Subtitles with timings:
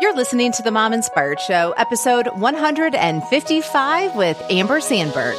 [0.00, 5.36] You're listening to the Mom Inspired Show, episode 155 with Amber Sandberg.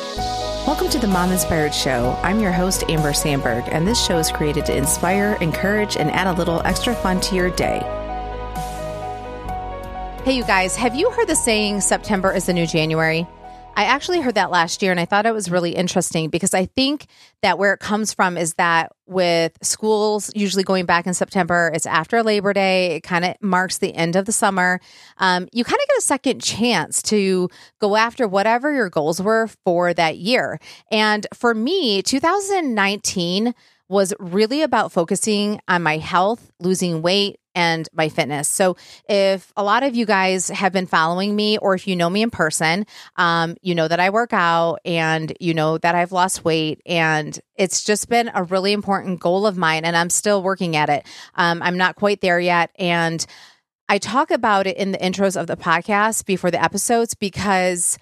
[0.68, 2.16] Welcome to the Mom Inspired Show.
[2.22, 6.28] I'm your host, Amber Sandberg, and this show is created to inspire, encourage, and add
[6.28, 7.80] a little extra fun to your day.
[10.26, 13.26] Hey, you guys, have you heard the saying September is the new January?
[13.82, 16.66] I actually heard that last year and I thought it was really interesting because I
[16.68, 17.08] think
[17.42, 21.88] that where it comes from is that with schools usually going back in September, it's
[21.88, 24.80] after Labor Day, it kind of marks the end of the summer.
[25.18, 27.50] Um, you kind of get a second chance to
[27.80, 30.60] go after whatever your goals were for that year.
[30.92, 33.56] And for me, 2019
[33.90, 38.48] was really about focusing on my health, losing weight, and my fitness.
[38.48, 42.10] So, if a lot of you guys have been following me, or if you know
[42.10, 46.12] me in person, um, you know that I work out and you know that I've
[46.12, 46.82] lost weight.
[46.86, 50.90] And it's just been a really important goal of mine, and I'm still working at
[50.90, 51.06] it.
[51.36, 52.72] Um, I'm not quite there yet.
[52.78, 53.26] And
[53.90, 57.98] I talk about it in the intros of the podcast before the episodes because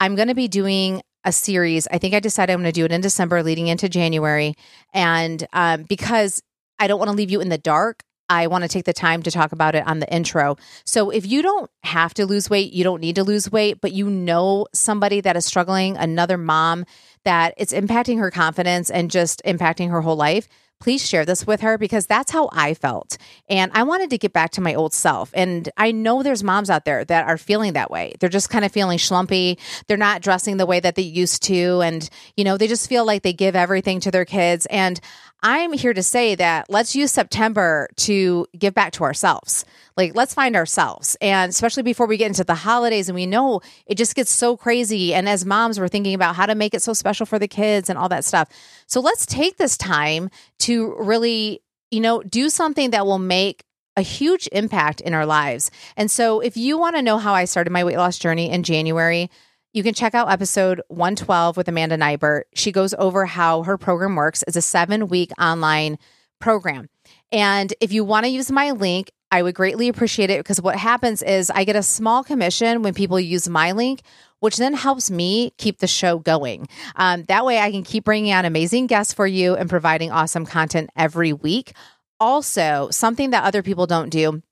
[0.00, 1.86] I'm going to be doing a series.
[1.90, 4.54] I think I decided I'm going to do it in December leading into January.
[4.94, 6.42] And um, because
[6.78, 8.02] I don't want to leave you in the dark.
[8.28, 10.56] I want to take the time to talk about it on the intro.
[10.84, 13.92] So, if you don't have to lose weight, you don't need to lose weight, but
[13.92, 16.84] you know somebody that is struggling, another mom
[17.24, 21.62] that it's impacting her confidence and just impacting her whole life, please share this with
[21.62, 23.16] her because that's how I felt.
[23.48, 25.30] And I wanted to get back to my old self.
[25.34, 28.14] And I know there's moms out there that are feeling that way.
[28.20, 29.58] They're just kind of feeling schlumpy.
[29.86, 31.80] They're not dressing the way that they used to.
[31.80, 34.66] And, you know, they just feel like they give everything to their kids.
[34.66, 35.00] And
[35.42, 39.64] I'm here to say that let's use September to give back to ourselves.
[39.96, 41.16] Like, let's find ourselves.
[41.20, 44.56] And especially before we get into the holidays, and we know it just gets so
[44.56, 45.14] crazy.
[45.14, 47.88] And as moms, we're thinking about how to make it so special for the kids
[47.88, 48.48] and all that stuff.
[48.86, 53.62] So let's take this time to really, you know, do something that will make
[53.96, 55.70] a huge impact in our lives.
[55.96, 58.62] And so, if you want to know how I started my weight loss journey in
[58.62, 59.30] January,
[59.76, 62.44] you can check out episode 112 with Amanda Nybert.
[62.54, 64.42] She goes over how her program works.
[64.46, 65.98] It's a seven week online
[66.38, 66.88] program.
[67.30, 70.76] And if you want to use my link, I would greatly appreciate it because what
[70.76, 74.00] happens is I get a small commission when people use my link,
[74.40, 76.68] which then helps me keep the show going.
[76.94, 80.46] Um, that way, I can keep bringing on amazing guests for you and providing awesome
[80.46, 81.74] content every week.
[82.18, 84.42] Also, something that other people don't do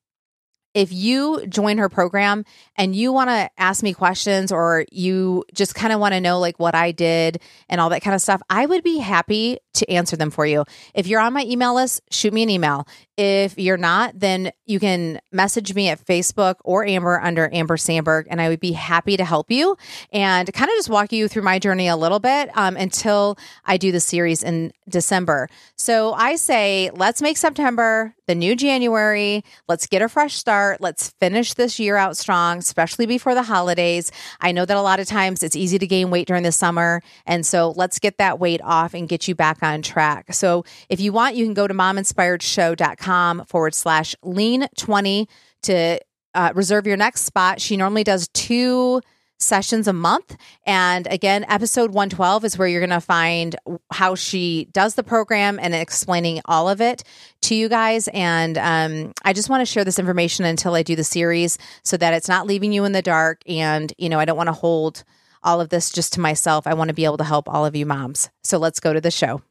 [0.75, 2.45] if you join her program
[2.77, 6.41] and you want to ask me questions or you just kind of want to know
[6.41, 9.91] like what I did and all that kind of stuff, I would be happy to
[9.91, 10.65] answer them for you.
[10.95, 12.87] If you're on my email list, shoot me an email.
[13.17, 18.27] If you're not, then you can message me at Facebook or Amber under Amber Sandberg,
[18.29, 19.77] and I would be happy to help you
[20.13, 23.77] and kind of just walk you through my journey a little bit um, until I
[23.77, 25.49] do the series in December.
[25.77, 29.45] So I say, let's make September the new January.
[29.69, 30.81] Let's get a fresh start.
[30.81, 34.11] Let's finish this year out strong, especially before the holidays.
[34.41, 37.03] I know that a lot of times it's easy to gain weight during the summer.
[37.27, 40.33] And so let's get that weight off and get you back on track.
[40.33, 45.29] So if you want, you can go to mominspiredshow.com forward slash lean 20
[45.63, 46.01] to
[46.35, 47.61] uh, reserve your next spot.
[47.61, 49.01] She normally does two
[49.39, 50.37] sessions a month.
[50.67, 53.57] And again, episode 112 is where you're going to find
[53.93, 57.05] how she does the program and explaining all of it
[57.43, 58.09] to you guys.
[58.09, 61.97] And um, I just want to share this information until I do the series so
[61.97, 63.43] that it's not leaving you in the dark.
[63.47, 65.05] And, you know, I don't want to hold
[65.43, 66.67] all of this just to myself.
[66.67, 68.31] I want to be able to help all of you moms.
[68.43, 69.43] So let's go to the show.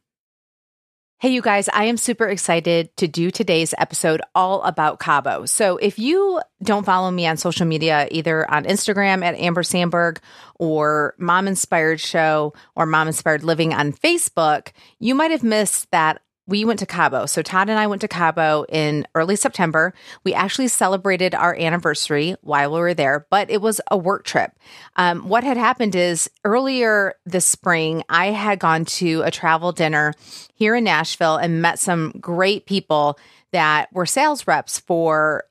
[1.24, 5.46] Hey, you guys, I am super excited to do today's episode all about Cabo.
[5.46, 10.20] So, if you don't follow me on social media, either on Instagram at Amber Sandberg
[10.56, 16.20] or Mom Inspired Show or Mom Inspired Living on Facebook, you might have missed that
[16.46, 17.26] we went to Cabo.
[17.26, 19.94] So Todd and I went to Cabo in early September.
[20.24, 24.52] We actually celebrated our anniversary while we were there, but it was a work trip.
[24.96, 30.12] Um, what had happened is earlier this spring, I had gone to a travel dinner
[30.54, 33.18] here in Nashville and met some great people
[33.52, 35.44] that were sales reps for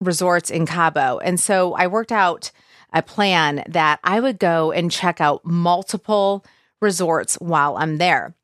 [0.00, 1.18] resorts in Cabo.
[1.18, 2.50] And so I worked out
[2.92, 6.44] a plan that I would go and check out multiple
[6.80, 8.34] resorts while I'm there.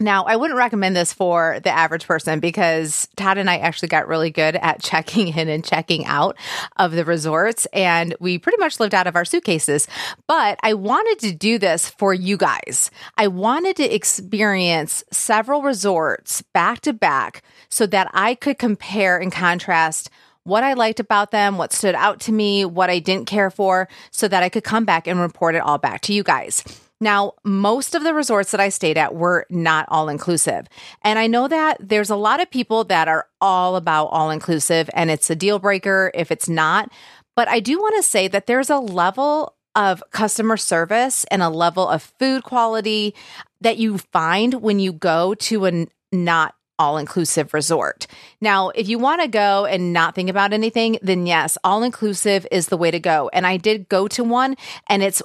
[0.00, 4.08] Now, I wouldn't recommend this for the average person because Todd and I actually got
[4.08, 6.36] really good at checking in and checking out
[6.76, 9.86] of the resorts, and we pretty much lived out of our suitcases.
[10.26, 12.90] But I wanted to do this for you guys.
[13.16, 19.30] I wanted to experience several resorts back to back so that I could compare and
[19.30, 20.10] contrast
[20.42, 23.88] what I liked about them, what stood out to me, what I didn't care for,
[24.10, 26.62] so that I could come back and report it all back to you guys.
[27.00, 30.66] Now, most of the resorts that I stayed at were not all inclusive.
[31.02, 34.88] And I know that there's a lot of people that are all about all inclusive
[34.94, 36.90] and it's a deal breaker if it's not.
[37.36, 41.48] But I do want to say that there's a level of customer service and a
[41.48, 43.14] level of food quality
[43.60, 48.06] that you find when you go to a not all inclusive resort.
[48.40, 52.46] Now, if you want to go and not think about anything, then yes, all inclusive
[52.50, 53.30] is the way to go.
[53.32, 54.56] And I did go to one,
[54.88, 55.22] and it's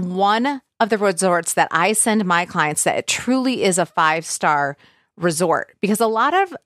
[0.00, 4.24] one of the resorts that I send my clients that it truly is a five
[4.24, 4.76] star
[5.16, 6.56] resort because a lot of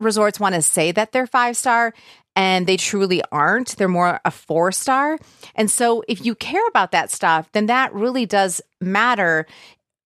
[0.00, 1.94] resorts want to say that they're five star
[2.36, 3.76] and they truly aren't.
[3.76, 5.18] They're more a four star.
[5.54, 9.46] And so if you care about that stuff, then that really does matter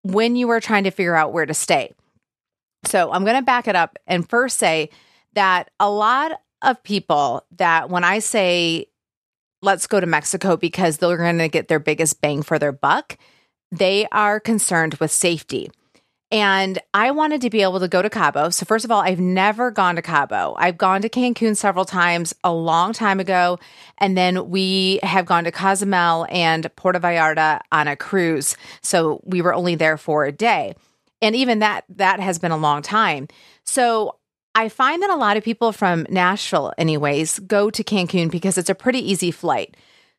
[0.02, 1.92] when you are trying to figure out where to stay.
[2.84, 4.90] So I'm going to back it up and first say
[5.34, 6.32] that a lot
[6.62, 8.86] of people that when I say
[9.62, 13.16] let's go to Mexico because they're going to get their biggest bang for their buck,
[13.70, 15.70] they are concerned with safety.
[16.30, 18.50] And I wanted to be able to go to Cabo.
[18.50, 20.54] So, first of all, I've never gone to Cabo.
[20.58, 23.58] I've gone to Cancun several times a long time ago.
[23.96, 28.58] And then we have gone to Cozumel and Puerto Vallarta on a cruise.
[28.82, 30.74] So, we were only there for a day.
[31.22, 33.28] And even that, that has been a long time.
[33.64, 34.16] So,
[34.58, 38.68] I find that a lot of people from Nashville, anyways, go to Cancun because it's
[38.68, 39.76] a pretty easy flight.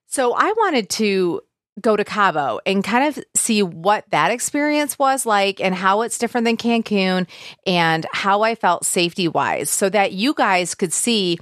[0.07, 1.41] So, I wanted to
[1.81, 6.17] go to Cabo and kind of see what that experience was like and how it's
[6.17, 7.27] different than Cancun
[7.67, 11.37] and how I felt safety wise so that you guys could see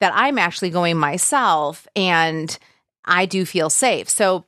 [0.00, 2.58] that I'm actually going myself and
[3.04, 4.08] I do feel safe.
[4.08, 4.46] So,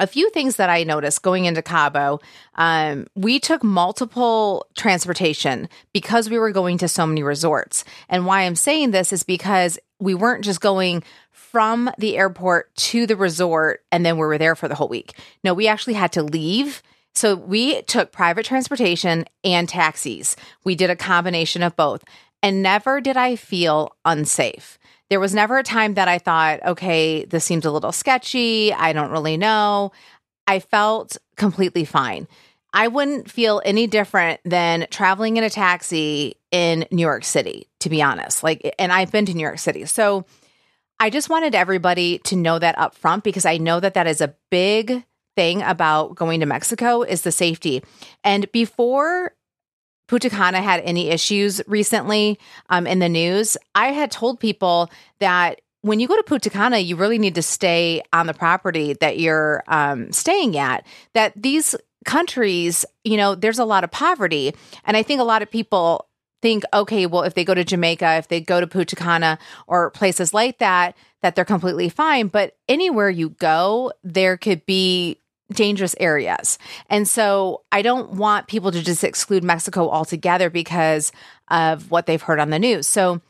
[0.00, 2.20] a few things that I noticed going into Cabo,
[2.54, 7.84] um, we took multiple transportation because we were going to so many resorts.
[8.08, 13.06] And why I'm saying this is because we weren't just going from the airport to
[13.06, 15.12] the resort and then we were there for the whole week.
[15.44, 16.82] No, we actually had to leave.
[17.14, 20.34] So we took private transportation and taxis.
[20.64, 22.04] We did a combination of both.
[22.42, 24.78] And never did I feel unsafe.
[25.10, 28.72] There was never a time that I thought, okay, this seems a little sketchy.
[28.72, 29.92] I don't really know.
[30.46, 32.28] I felt completely fine.
[32.72, 37.90] I wouldn't feel any different than traveling in a taxi in New York City, to
[37.90, 38.44] be honest.
[38.44, 39.84] Like, and I've been to New York City.
[39.86, 40.24] So
[41.00, 44.20] I just wanted everybody to know that up front because I know that that is
[44.20, 45.04] a big
[45.34, 47.82] thing about going to Mexico is the safety.
[48.22, 49.32] And before
[50.10, 52.36] Punta Cana had any issues recently
[52.68, 54.90] um, in the news, I had told people
[55.20, 58.94] that when you go to Punta Cana, you really need to stay on the property
[58.94, 60.84] that you're um, staying at.
[61.14, 64.52] That these countries, you know, there's a lot of poverty.
[64.84, 66.08] And I think a lot of people
[66.42, 69.92] think, okay, well, if they go to Jamaica, if they go to Punta Cana or
[69.92, 72.26] places like that, that they're completely fine.
[72.26, 75.19] But anywhere you go, there could be
[75.52, 76.58] dangerous areas.
[76.88, 81.12] And so I don't want people to just exclude Mexico altogether because
[81.48, 82.86] of what they've heard on the news.
[82.86, 83.20] So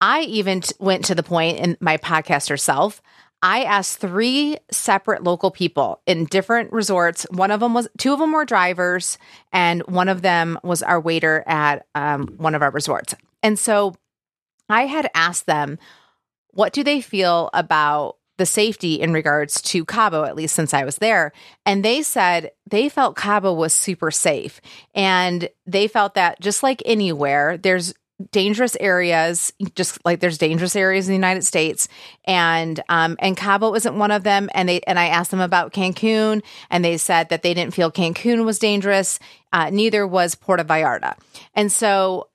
[0.00, 3.00] I even t- went to the point in my podcast herself
[3.44, 7.26] I asked three separate local people in different resorts.
[7.28, 9.18] One of them was, two of them were drivers,
[9.52, 13.14] and one of them was our waiter at um, one of our resorts.
[13.42, 13.94] And so
[14.70, 15.78] I had asked them,
[16.52, 20.84] what do they feel about the safety in regards to Cabo, at least since I
[20.84, 21.32] was there.
[21.64, 24.60] And they said they felt Cabo was super safe.
[24.94, 27.94] And they felt that just like anywhere, there's
[28.30, 31.88] dangerous areas, just like there's dangerous areas in the United States,
[32.24, 34.48] and um, and Cabo isn't one of them.
[34.54, 37.90] And they and I asked them about Cancun, and they said that they didn't feel
[37.90, 39.18] Cancun was dangerous.
[39.52, 41.16] Uh, neither was Puerto Vallarta,
[41.54, 42.28] and so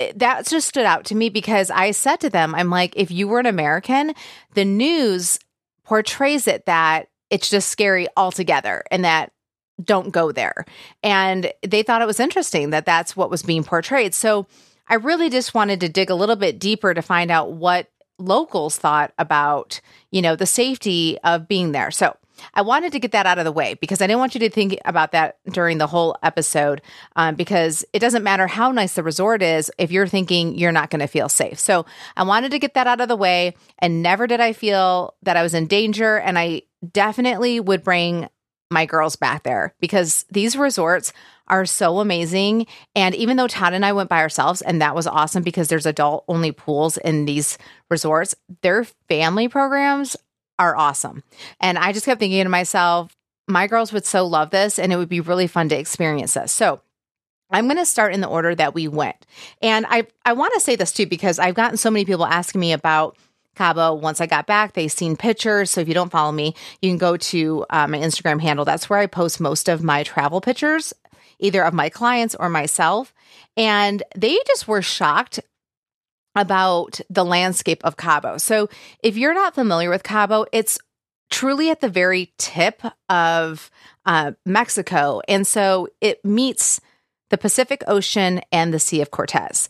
[0.00, 3.10] Eh, that just stood out to me because I said to them, I'm like, if
[3.10, 4.14] you were an American,
[4.54, 5.38] the news
[5.84, 9.32] portrays it that it's just scary altogether, and that
[9.82, 10.64] don't go there.
[11.02, 14.14] And they thought it was interesting that that's what was being portrayed.
[14.14, 14.46] So
[14.88, 17.88] I really just wanted to dig a little bit deeper to find out what
[18.18, 21.90] locals thought about, you know, the safety of being there.
[21.90, 22.16] So
[22.54, 24.50] I wanted to get that out of the way because I didn't want you to
[24.50, 26.82] think about that during the whole episode
[27.16, 30.90] um, because it doesn't matter how nice the resort is if you're thinking you're not
[30.90, 31.58] going to feel safe.
[31.58, 35.14] So I wanted to get that out of the way and never did I feel
[35.22, 36.18] that I was in danger.
[36.18, 36.62] And I
[36.92, 38.28] definitely would bring
[38.70, 41.12] my girls back there because these resorts
[41.48, 42.66] are so amazing.
[42.94, 45.86] And even though Todd and I went by ourselves, and that was awesome because there's
[45.86, 47.58] adult only pools in these
[47.90, 50.16] resorts, their family programs
[50.58, 51.22] are awesome.
[51.60, 53.16] And I just kept thinking to myself,
[53.48, 56.52] my girls would so love this and it would be really fun to experience this.
[56.52, 56.80] So
[57.50, 59.24] I'm going to start in the order that we went.
[59.62, 62.60] And I, I want to say this too, because I've gotten so many people asking
[62.60, 63.16] me about
[63.54, 63.94] Cabo.
[63.94, 65.70] Once I got back, they seen pictures.
[65.70, 68.64] So if you don't follow me, you can go to uh, my Instagram handle.
[68.64, 70.92] That's where I post most of my travel pictures,
[71.38, 73.14] either of my clients or myself.
[73.56, 75.40] And they just were shocked
[76.36, 78.36] about the landscape of Cabo.
[78.36, 78.68] So
[79.02, 80.78] if you're not familiar with Cabo, it's
[81.30, 83.70] truly at the very tip of
[84.04, 85.20] uh, Mexico.
[85.26, 86.80] And so it meets
[87.30, 89.68] the Pacific Ocean and the Sea of Cortez.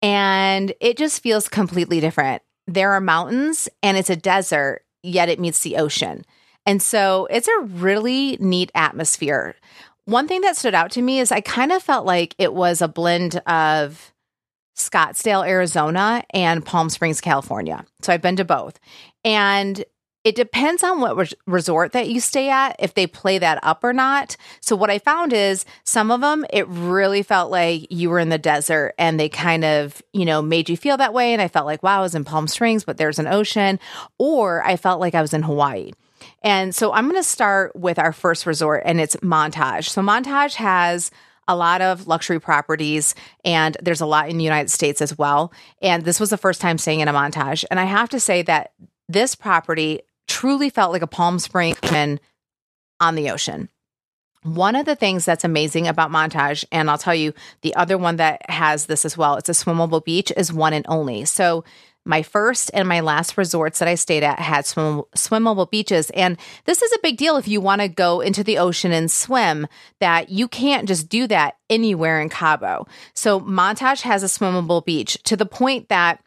[0.00, 2.42] And it just feels completely different.
[2.66, 6.24] There are mountains and it's a desert, yet it meets the ocean.
[6.64, 9.54] And so it's a really neat atmosphere.
[10.04, 12.80] One thing that stood out to me is I kind of felt like it was
[12.80, 14.12] a blend of
[14.76, 17.84] Scottsdale, Arizona, and Palm Springs, California.
[18.02, 18.78] So I've been to both.
[19.24, 19.84] And
[20.26, 23.84] it depends on what res- resort that you stay at if they play that up
[23.84, 24.36] or not.
[24.60, 28.28] So what I found is some of them it really felt like you were in
[28.28, 31.46] the desert and they kind of, you know, made you feel that way and I
[31.46, 33.78] felt like wow, I was in Palm Springs but there's an ocean
[34.18, 35.92] or I felt like I was in Hawaii.
[36.42, 39.88] And so I'm going to start with our first resort and it's Montage.
[39.88, 41.12] So Montage has
[41.48, 45.52] a lot of luxury properties and there's a lot in the United States as well.
[45.80, 47.64] And this was the first time staying in a montage.
[47.70, 48.72] And I have to say that
[49.08, 51.78] this property truly felt like a Palm Springs
[53.00, 53.68] on the ocean.
[54.42, 58.16] One of the things that's amazing about Montage, and I'll tell you the other one
[58.16, 61.24] that has this as well, it's a swimmable beach, is one and only.
[61.24, 61.64] So
[62.06, 66.10] my first and my last resorts that I stayed at had swim- swimmable beaches.
[66.10, 69.10] And this is a big deal if you want to go into the ocean and
[69.10, 69.66] swim,
[70.00, 72.86] that you can't just do that anywhere in Cabo.
[73.14, 76.22] So Montage has a swimmable beach to the point that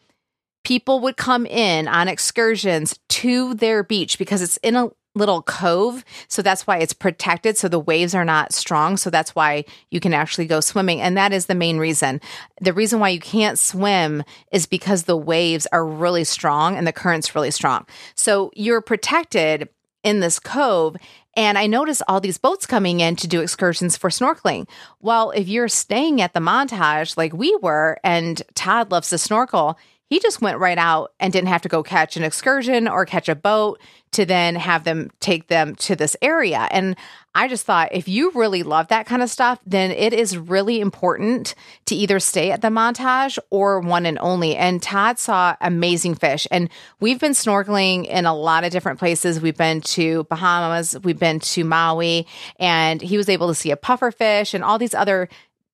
[0.63, 6.05] people would come in on excursions to their beach because it's in a little cove.
[6.27, 7.57] So that's why it's protected.
[7.57, 8.97] So the waves are not strong.
[8.97, 11.01] So that's why you can actually go swimming.
[11.01, 12.21] And that is the main reason.
[12.61, 16.93] The reason why you can't swim is because the waves are really strong and the
[16.93, 17.85] current's really strong.
[18.15, 19.69] So you're protected
[20.03, 20.95] in this cove.
[21.35, 24.67] And I noticed all these boats coming in to do excursions for snorkeling.
[24.99, 29.77] Well, if you're staying at the montage like we were, and Todd loves to snorkel,
[30.09, 33.29] he just went right out and didn't have to go catch an excursion or catch
[33.29, 33.79] a boat
[34.11, 36.67] to then have them take them to this area.
[36.71, 36.95] And
[37.35, 40.79] I just thought if you really love that kind of stuff, then it is really
[40.79, 41.53] important
[41.85, 44.55] to either stay at the montage or one and only.
[44.55, 46.47] And Todd saw amazing fish.
[46.49, 49.39] And we've been snorkeling in a lot of different places.
[49.39, 52.25] We've been to Bahamas, we've been to Maui,
[52.59, 55.29] and he was able to see a puffer fish and all these other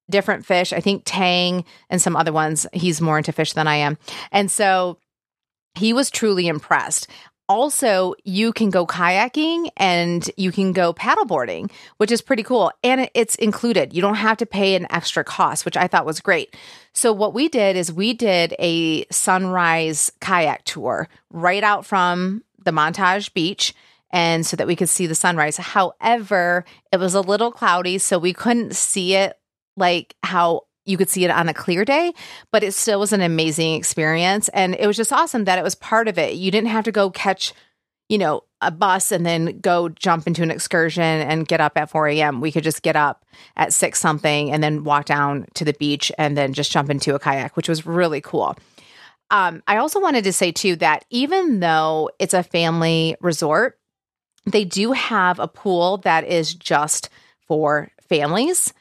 [0.09, 0.73] different fish.
[0.73, 2.67] I think Tang and some other ones.
[2.73, 3.97] He's more into fish than I am.
[4.31, 4.97] And so
[5.75, 7.07] he was truly impressed.
[7.47, 12.71] Also, you can go kayaking and you can go paddleboarding, which is pretty cool.
[12.83, 13.93] And it's included.
[13.93, 16.55] You don't have to pay an extra cost, which I thought was great.
[16.93, 22.71] So, what we did is we did a sunrise kayak tour right out from the
[22.71, 23.75] Montage Beach
[24.09, 25.57] and so that we could see the sunrise.
[25.57, 29.37] However, it was a little cloudy, so we couldn't see it
[29.77, 32.13] like how you could see it on a clear day,
[32.51, 34.49] but it still was an amazing experience.
[34.49, 36.35] And it was just awesome that it was part of it.
[36.35, 37.53] You didn't have to go catch,
[38.07, 41.89] you know, a bus and then go jump into an excursion and get up at
[41.89, 42.39] 4 a.m.
[42.39, 46.11] We could just get up at six something and then walk down to the beach
[46.17, 48.55] and then just jump into a kayak, which was really cool.
[49.31, 53.79] Um, I also wanted to say too that even though it's a family resort,
[54.45, 57.09] they do have a pool that is just
[57.47, 58.71] for families.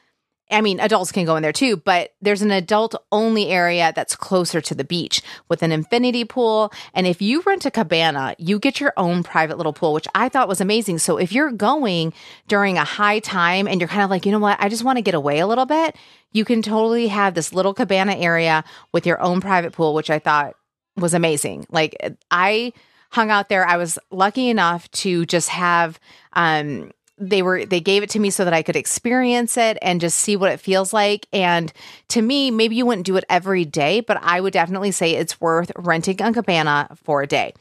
[0.51, 4.15] I mean, adults can go in there too, but there's an adult only area that's
[4.15, 6.71] closer to the beach with an infinity pool.
[6.93, 10.29] And if you rent a cabana, you get your own private little pool, which I
[10.29, 10.99] thought was amazing.
[10.99, 12.13] So if you're going
[12.47, 14.97] during a high time and you're kind of like, you know what, I just want
[14.97, 15.95] to get away a little bit,
[16.31, 20.19] you can totally have this little cabana area with your own private pool, which I
[20.19, 20.53] thought
[20.95, 21.65] was amazing.
[21.71, 21.95] Like
[22.29, 22.71] I
[23.09, 23.65] hung out there.
[23.65, 25.99] I was lucky enough to just have,
[26.33, 30.01] um, they were they gave it to me so that I could experience it and
[30.01, 31.27] just see what it feels like.
[31.31, 31.71] And
[32.09, 35.39] to me, maybe you wouldn't do it every day, but I would definitely say it's
[35.39, 37.53] worth renting a cabana for a day.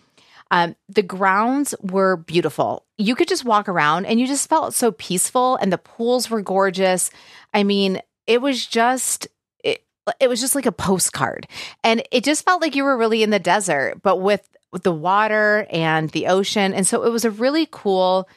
[0.51, 2.85] Um, the grounds were beautiful.
[2.99, 6.43] You could just walk around and you just felt so peaceful, and the pools were
[6.43, 7.11] gorgeous.
[7.53, 9.29] I mean, it was just
[9.63, 9.85] it,
[10.21, 11.47] it was just like a postcard,
[11.83, 14.93] and it just felt like you were really in the desert, but with, with the
[14.93, 16.75] water and the ocean.
[16.75, 18.29] And so it was a really cool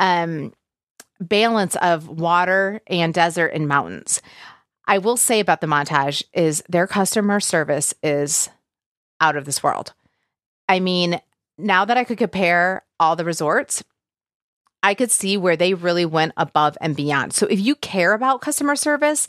[0.00, 0.52] um,
[1.20, 4.20] balance of water and desert and mountains.
[4.86, 8.48] I will say about the montage is their customer service is
[9.20, 9.92] out of this world.
[10.68, 11.20] I mean,
[11.58, 13.84] now that I could compare all the resorts,
[14.82, 17.34] I could see where they really went above and beyond.
[17.34, 19.28] So if you care about customer service,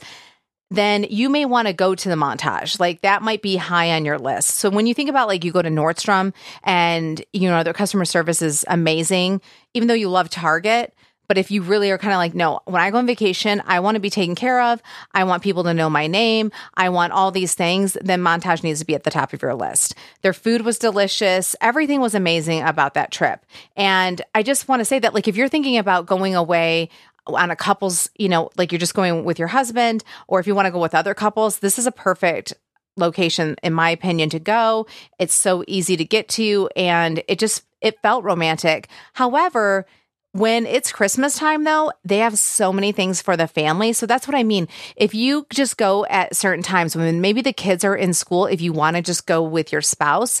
[0.74, 2.80] then you may want to go to the montage.
[2.80, 4.56] Like that might be high on your list.
[4.56, 6.32] So when you think about like you go to Nordstrom
[6.64, 9.40] and you know their customer service is amazing,
[9.74, 10.94] even though you love Target,
[11.32, 13.80] but if you really are kind of like, no, when I go on vacation, I
[13.80, 14.82] want to be taken care of.
[15.12, 16.52] I want people to know my name.
[16.74, 17.96] I want all these things.
[18.02, 19.94] Then Montage needs to be at the top of your list.
[20.20, 21.56] Their food was delicious.
[21.62, 23.46] Everything was amazing about that trip.
[23.76, 26.90] And I just want to say that, like, if you're thinking about going away
[27.26, 30.54] on a couple's, you know, like you're just going with your husband, or if you
[30.54, 32.54] want to go with other couples, this is a perfect
[32.96, 34.86] location in my opinion to go
[35.18, 39.86] it's so easy to get to and it just it felt romantic however
[40.32, 43.92] when it's Christmas time, though, they have so many things for the family.
[43.92, 44.66] So that's what I mean.
[44.96, 48.62] If you just go at certain times when maybe the kids are in school, if
[48.62, 50.40] you want to just go with your spouse,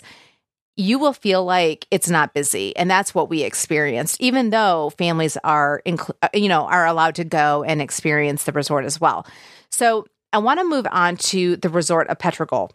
[0.76, 5.36] you will feel like it's not busy and that's what we experienced even though families
[5.44, 9.26] are uh, you know are allowed to go and experience the resort as well
[9.70, 12.70] so i want to move on to the resort of Pedregal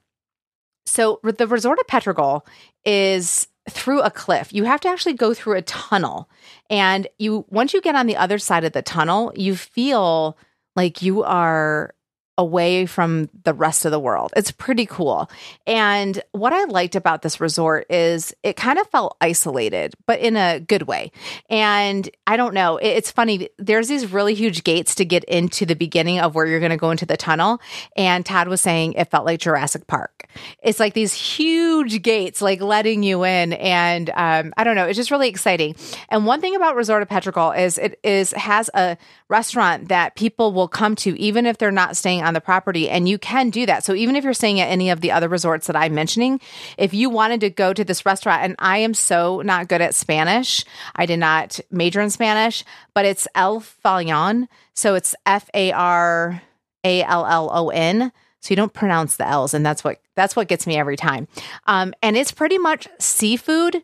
[0.86, 2.46] so the resort of Pedregal
[2.86, 4.54] is through a cliff.
[4.54, 6.30] You have to actually go through a tunnel.
[6.70, 10.38] And you once you get on the other side of the tunnel, you feel
[10.76, 11.94] like you are
[12.38, 14.32] away from the rest of the world.
[14.36, 15.30] It's pretty cool.
[15.66, 20.38] And what I liked about this resort is it kind of felt isolated, but in
[20.38, 21.12] a good way.
[21.50, 23.50] And I don't know, it's funny.
[23.58, 26.78] There's these really huge gates to get into the beginning of where you're going to
[26.78, 27.60] go into the tunnel.
[27.96, 30.28] And Todd was saying it felt like Jurassic Park.
[30.62, 33.54] It's like these huge gates, like letting you in.
[33.54, 35.76] And um, I don't know, it's just really exciting.
[36.10, 40.54] And one thing about Resort of Pedregal is it is has a restaurant that people
[40.54, 42.90] will come to even if they're not staying on the property.
[42.90, 43.84] And you can do that.
[43.84, 46.40] So even if you're staying at any of the other resorts that I'm mentioning,
[46.78, 49.96] if you wanted to go to this restaurant, and I am so not good at
[49.96, 50.64] Spanish,
[50.96, 54.48] I did not major in Spanish, but it's El Farallon.
[54.74, 56.42] So it's F A R
[56.84, 58.12] A L L O N.
[58.42, 61.28] So you don't pronounce the L's, and that's what that's what gets me every time.
[61.66, 63.84] Um, and it's pretty much seafood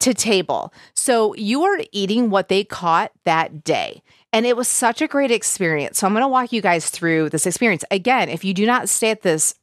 [0.00, 0.72] to table.
[0.94, 4.02] So you are eating what they caught that day.
[4.32, 5.98] And it was such a great experience.
[5.98, 7.84] So I'm going to walk you guys through this experience.
[7.90, 9.54] Again, if you do not stay at this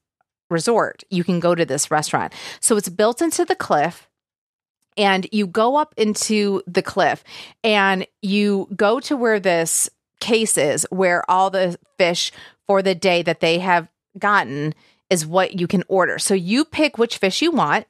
[0.50, 2.34] resort, you can go to this restaurant.
[2.60, 4.08] So it's built into the cliff
[4.98, 7.24] and you go up into the cliff
[7.64, 9.90] and you go to where this
[10.20, 12.32] case is where all the fish
[12.66, 13.88] for the day that they have
[14.18, 14.74] gotten
[15.10, 16.18] is what you can order.
[16.18, 17.86] So you pick which fish you want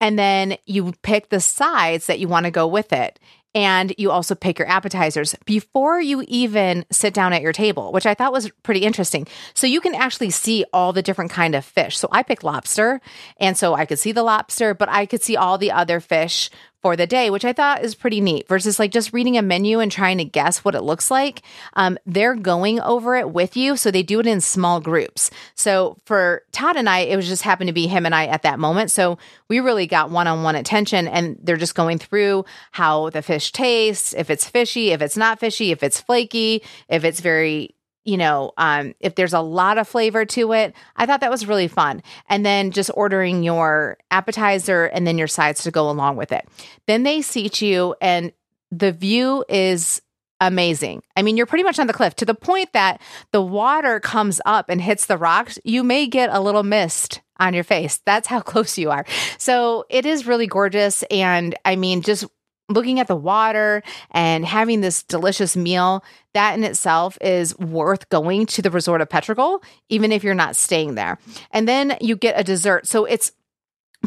[0.00, 3.18] and then you pick the sides that you want to go with it
[3.54, 8.06] and you also pick your appetizers before you even sit down at your table which
[8.06, 9.26] i thought was pretty interesting.
[9.54, 11.96] So you can actually see all the different kind of fish.
[11.96, 13.00] So i picked lobster
[13.38, 16.50] and so i could see the lobster but i could see all the other fish
[16.84, 19.80] for the day, which I thought is pretty neat versus like just reading a menu
[19.80, 21.40] and trying to guess what it looks like.
[21.72, 23.78] Um, they're going over it with you.
[23.78, 25.30] So they do it in small groups.
[25.54, 28.42] So for Todd and I, it was just happened to be him and I at
[28.42, 28.90] that moment.
[28.90, 29.16] So
[29.48, 33.50] we really got one on one attention and they're just going through how the fish
[33.52, 37.73] tastes, if it's fishy, if it's not fishy, if it's flaky, if it's very
[38.04, 41.46] you know, um, if there's a lot of flavor to it, I thought that was
[41.46, 42.02] really fun.
[42.28, 46.46] And then just ordering your appetizer and then your sides to go along with it.
[46.86, 48.32] Then they seat you, and
[48.70, 50.02] the view is
[50.40, 51.02] amazing.
[51.16, 53.00] I mean, you're pretty much on the cliff to the point that
[53.32, 55.58] the water comes up and hits the rocks.
[55.64, 58.00] You may get a little mist on your face.
[58.04, 59.04] That's how close you are.
[59.38, 61.02] So it is really gorgeous.
[61.04, 62.26] And I mean, just
[62.68, 68.46] looking at the water and having this delicious meal, that in itself is worth going
[68.46, 71.18] to the resort of Pedregal, even if you're not staying there.
[71.50, 72.86] And then you get a dessert.
[72.86, 73.32] So it's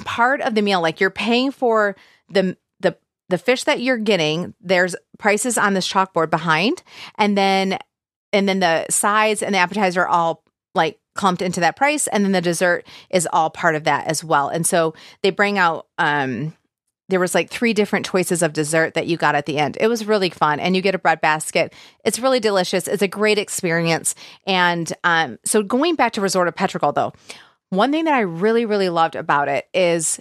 [0.06, 0.82] part of the meal.
[0.82, 1.96] Like you're paying for
[2.30, 2.98] the the
[3.30, 4.54] the fish that you're getting.
[4.62, 6.84] There's prices on this chalkboard behind,
[7.15, 7.78] and then
[8.34, 10.43] and then the sides and the appetizer are all
[10.76, 14.24] like clumped into that price and then the dessert is all part of that as
[14.24, 14.93] well and so
[15.24, 16.54] they bring out um
[17.10, 19.78] there was like three different choices of dessert that you got at the end.
[19.80, 21.74] It was really fun, and you get a bread basket.
[22.04, 22.88] It's really delicious.
[22.88, 24.15] It's a great experience.
[24.46, 27.13] And um, so going back to Resort of Pedregal, though,
[27.70, 30.20] one thing that I really really loved about it is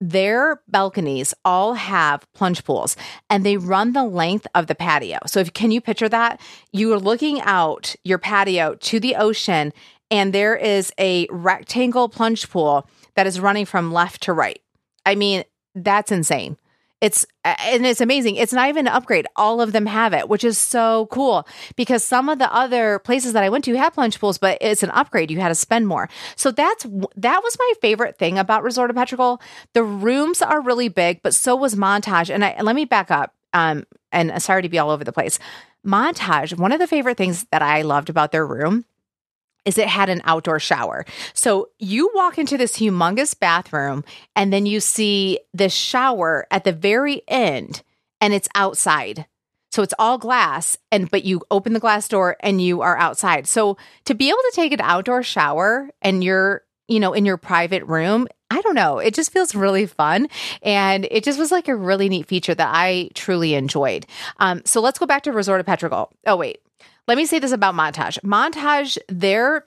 [0.00, 2.96] their balconies all have plunge pools
[3.28, 5.18] and they run the length of the patio.
[5.26, 6.40] So if can you picture that?
[6.72, 9.72] You are looking out your patio to the ocean
[10.10, 14.60] and there is a rectangle plunge pool that is running from left to right.
[15.04, 15.44] I mean,
[15.84, 16.56] that's insane.
[17.00, 18.36] It's and it's amazing.
[18.36, 19.26] It's not even an upgrade.
[19.36, 23.34] All of them have it, which is so cool because some of the other places
[23.34, 25.30] that I went to had plunge pools, but it's an upgrade.
[25.30, 26.08] You had to spend more.
[26.34, 26.84] So that's
[27.16, 29.40] that was my favorite thing about Resort of Pedregal.
[29.74, 32.34] The rooms are really big, but so was Montage.
[32.34, 33.32] And, I, let me back up.
[33.52, 35.38] Um, and sorry to be all over the place.
[35.86, 36.58] Montage.
[36.58, 38.84] One of the favorite things that I loved about their room
[39.68, 41.04] is it had an outdoor shower.
[41.34, 44.02] So you walk into this humongous bathroom
[44.34, 47.82] and then you see the shower at the very end
[48.18, 49.26] and it's outside.
[49.70, 53.46] So it's all glass and but you open the glass door and you are outside.
[53.46, 53.76] So
[54.06, 57.84] to be able to take an outdoor shower and you're, you know, in your private
[57.84, 60.28] room, I don't know, it just feels really fun
[60.62, 64.06] and it just was like a really neat feature that I truly enjoyed.
[64.38, 66.10] Um, so let's go back to Resort of Pedregal.
[66.26, 66.62] Oh wait.
[67.08, 68.20] Let me say this about Montage.
[68.20, 69.64] Montage, their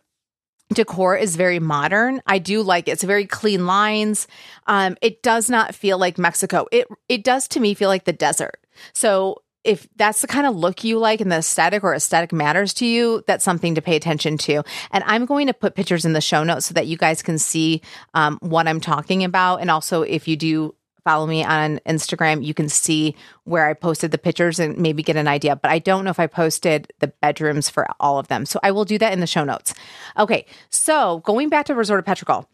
[0.74, 2.22] decor is very modern.
[2.28, 2.92] I do like it.
[2.92, 4.28] It's very clean lines.
[4.68, 6.68] Um, it does not feel like Mexico.
[6.72, 8.58] It it does to me feel like the desert.
[8.94, 12.74] So if that's the kind of look you like and the aesthetic or aesthetic matters
[12.76, 14.64] to you, that's something to pay attention to.
[14.92, 17.38] And I'm going to put pictures in the show notes so that you guys can
[17.38, 17.82] see
[18.14, 19.58] um, what I'm talking about.
[19.58, 24.12] And also, if you do follow me on Instagram, you can see where I posted
[24.12, 25.56] the pictures and maybe get an idea.
[25.56, 28.46] But I don't know if I posted the bedrooms for all of them.
[28.46, 29.74] So I will do that in the show notes.
[30.18, 30.46] Okay.
[30.70, 32.46] So going back to Resort of Pedregal,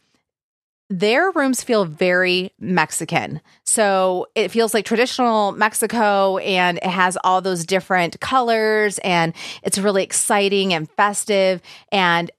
[0.89, 3.41] their rooms feel very Mexican.
[3.65, 9.33] So it feels like traditional Mexico and it has all those different colors and
[9.63, 12.31] it's really exciting and festive and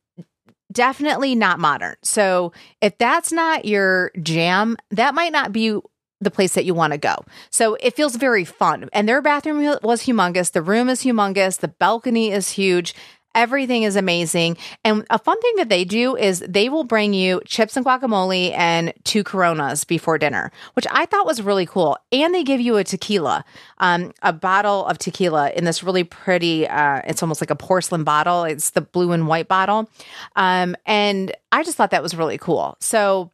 [0.73, 1.97] definitely not modern.
[2.03, 5.79] So if that's not your jam, that might not be
[6.21, 7.17] the place that you want to go.
[7.51, 8.89] So it feels very fun.
[8.93, 10.53] And their bathroom was humongous.
[10.53, 11.59] The room is humongous.
[11.59, 12.95] The balcony is huge.
[13.35, 14.57] Everything is amazing.
[14.85, 18.53] And a fun thing that they do is they will bring you chips and guacamole
[18.57, 21.99] and two coronas before dinner, which I thought was really cool.
[22.11, 23.45] And they give you a tequila,
[23.79, 28.03] um, a bottle of tequila in this really pretty, uh, it's almost like a porcelain
[28.03, 28.45] bottle.
[28.45, 29.89] It's the blue and white bottle.
[30.35, 32.77] Um, and I just thought that was really cool.
[32.81, 33.31] So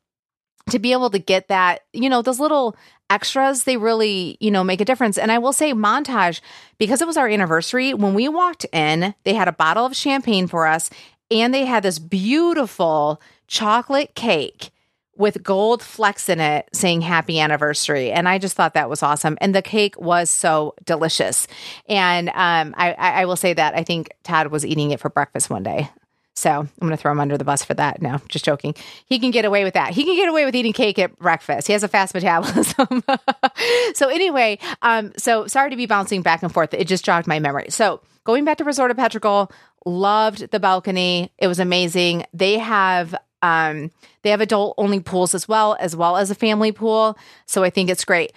[0.71, 2.77] to be able to get that, you know, those little
[3.11, 5.19] extras, they really, you know, make a difference.
[5.19, 6.41] And I will say, Montage,
[6.79, 10.47] because it was our anniversary, when we walked in, they had a bottle of champagne
[10.47, 10.91] for us
[11.31, 14.71] and they had this beautiful chocolate cake
[15.17, 18.11] with gold flecks in it saying happy anniversary.
[18.11, 19.39] And I just thought that was awesome.
[19.41, 21.47] And the cake was so delicious.
[21.89, 25.51] And um, I, I will say that I think Todd was eating it for breakfast
[25.51, 25.89] one day.
[26.35, 28.03] So I'm going to throw him under the bus for that.
[28.03, 28.75] No, just joking.
[29.07, 29.93] He can get away with that.
[29.93, 31.69] He can get away with eating cake at breakfast.
[31.69, 33.05] He has a fast metabolism.
[33.95, 36.75] so anyway, um, so sorry to be bouncing back and forth.
[36.75, 37.67] It just jogged my memory.
[37.71, 39.51] So going back to Resort of Pedregal,
[39.87, 41.33] loved the balcony.
[41.39, 42.25] It was amazing.
[42.33, 43.91] They have um,
[44.23, 47.19] they have adult only pools as well, as well as a family pool.
[47.47, 48.33] So I think it's great.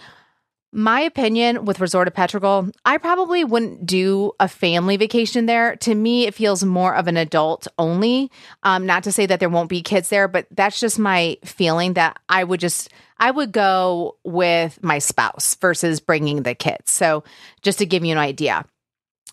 [0.74, 5.78] My opinion with Resort of Pedregal, I probably wouldn't do a family vacation there.
[5.78, 8.30] To me, it feels more of an adult only.
[8.64, 11.94] Um, not to say that there won't be kids there, but that's just my feeling
[11.94, 16.92] that I would just I would go with my spouse versus bringing the kids.
[16.92, 17.24] So
[17.62, 18.66] just to give you an idea.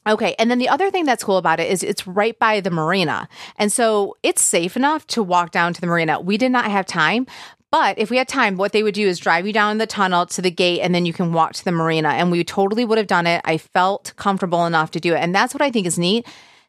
[0.06, 0.34] Okay.
[0.38, 3.28] And then the other thing that's cool about it is it's right by the marina.
[3.56, 6.20] And so it's safe enough to walk down to the marina.
[6.20, 7.26] We did not have time,
[7.74, 10.26] but if we had time, what they would do is drive you down the tunnel
[10.26, 12.10] to the gate and then you can walk to the marina.
[12.10, 13.40] And we totally would have done it.
[13.44, 15.18] I felt comfortable enough to do it.
[15.18, 16.24] And that's what I think is neat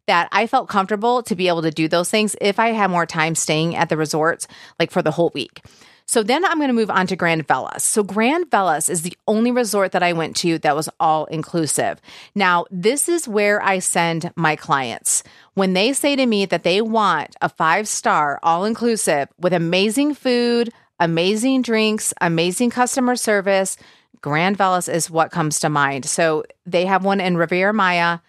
[0.07, 3.05] that I felt comfortable to be able to do those things if I had more
[3.05, 4.47] time staying at the resorts,
[4.79, 5.61] like for the whole week.
[6.07, 7.81] So then I'm going to move on to Grand Velas.
[7.81, 12.01] So Grand Velas is the only resort that I went to that was all inclusive.
[12.33, 15.21] Now, this is where I send my clients.
[15.53, 20.15] When they say to me that they want a five star all inclusive with amazing
[20.15, 23.77] food, amazing drinks, amazing customer service.
[24.21, 26.05] Grand Velas is what comes to mind.
[26.05, 28.19] So they have one in Riviera Maya,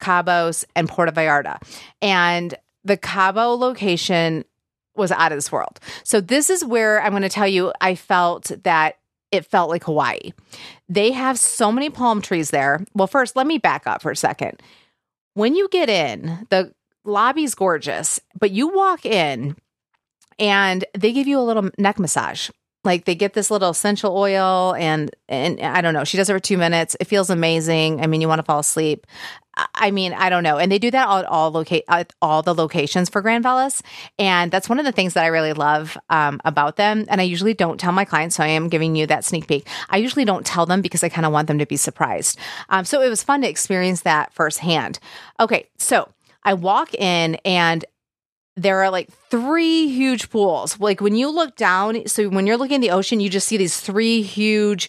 [0.00, 1.60] Cabos, and Puerto Vallarta.
[2.02, 4.44] And the Cabo location
[4.94, 5.80] was out of this world.
[6.04, 8.98] So this is where I'm going to tell you I felt that
[9.32, 10.32] it felt like Hawaii.
[10.88, 12.84] They have so many palm trees there.
[12.94, 14.62] Well, first, let me back up for a second.
[15.34, 16.72] When you get in, the
[17.04, 19.56] lobby's gorgeous, but you walk in
[20.38, 22.50] and they give you a little neck massage.
[22.84, 26.04] Like they get this little essential oil and and I don't know.
[26.04, 26.96] She does it for two minutes.
[27.00, 28.00] It feels amazing.
[28.00, 29.06] I mean, you want to fall asleep.
[29.74, 30.58] I mean, I don't know.
[30.58, 33.82] And they do that at all locate at all the locations for Grand Velas,
[34.18, 37.06] and that's one of the things that I really love um, about them.
[37.08, 39.66] And I usually don't tell my clients, so I am giving you that sneak peek.
[39.88, 42.38] I usually don't tell them because I kind of want them to be surprised.
[42.68, 44.98] Um, so it was fun to experience that firsthand.
[45.40, 46.10] Okay, so
[46.44, 47.84] I walk in and
[48.56, 50.80] there are like three huge pools.
[50.80, 53.56] Like when you look down, so when you're looking at the ocean, you just see
[53.56, 54.88] these three huge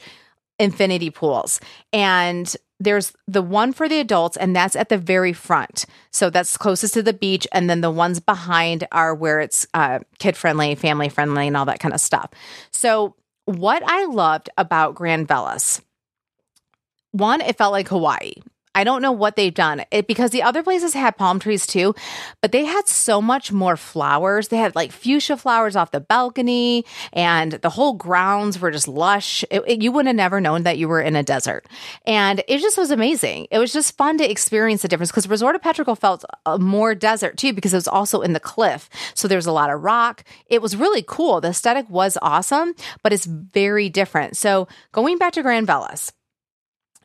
[0.59, 1.59] infinity pools.
[1.91, 5.85] And there's the one for the adults, and that's at the very front.
[6.11, 7.47] So that's closest to the beach.
[7.51, 11.65] And then the ones behind are where it's uh, kid friendly, family friendly, and all
[11.65, 12.29] that kind of stuff.
[12.71, 15.81] So, what I loved about Grand Velas,
[17.11, 18.33] one, it felt like Hawaii.
[18.77, 21.95] I don't know what they've done it, because the other places had palm trees too,
[22.41, 24.49] but they had so much more flowers.
[24.49, 29.43] They had like fuchsia flowers off the balcony, and the whole grounds were just lush.
[29.49, 31.65] It, it, you would have never known that you were in a desert,
[32.05, 33.47] and it just was amazing.
[33.49, 36.93] It was just fun to experience the difference because Resort of Pedregal felt uh, more
[36.93, 39.81] desert too because it was also in the cliff, so there was a lot of
[39.81, 40.23] rock.
[40.45, 41.41] It was really cool.
[41.41, 44.37] The aesthetic was awesome, but it's very different.
[44.37, 46.11] So going back to Grand Velas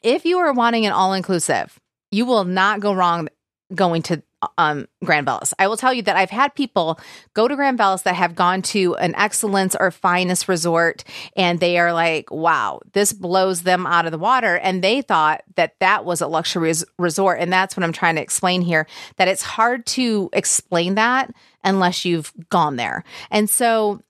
[0.03, 1.79] if you are wanting an all inclusive,
[2.11, 3.29] you will not go wrong
[3.75, 4.23] going to
[4.59, 5.53] um, Grand Velas.
[5.59, 6.99] I will tell you that I've had people
[7.35, 11.05] go to Grand Velas that have gone to an excellence or finest resort
[11.37, 14.57] and they are like, wow, this blows them out of the water.
[14.59, 17.39] And they thought that that was a luxury res- resort.
[17.41, 18.87] And that's what I'm trying to explain here
[19.17, 21.33] that it's hard to explain that
[21.65, 23.05] unless you've gone there.
[23.31, 24.03] And so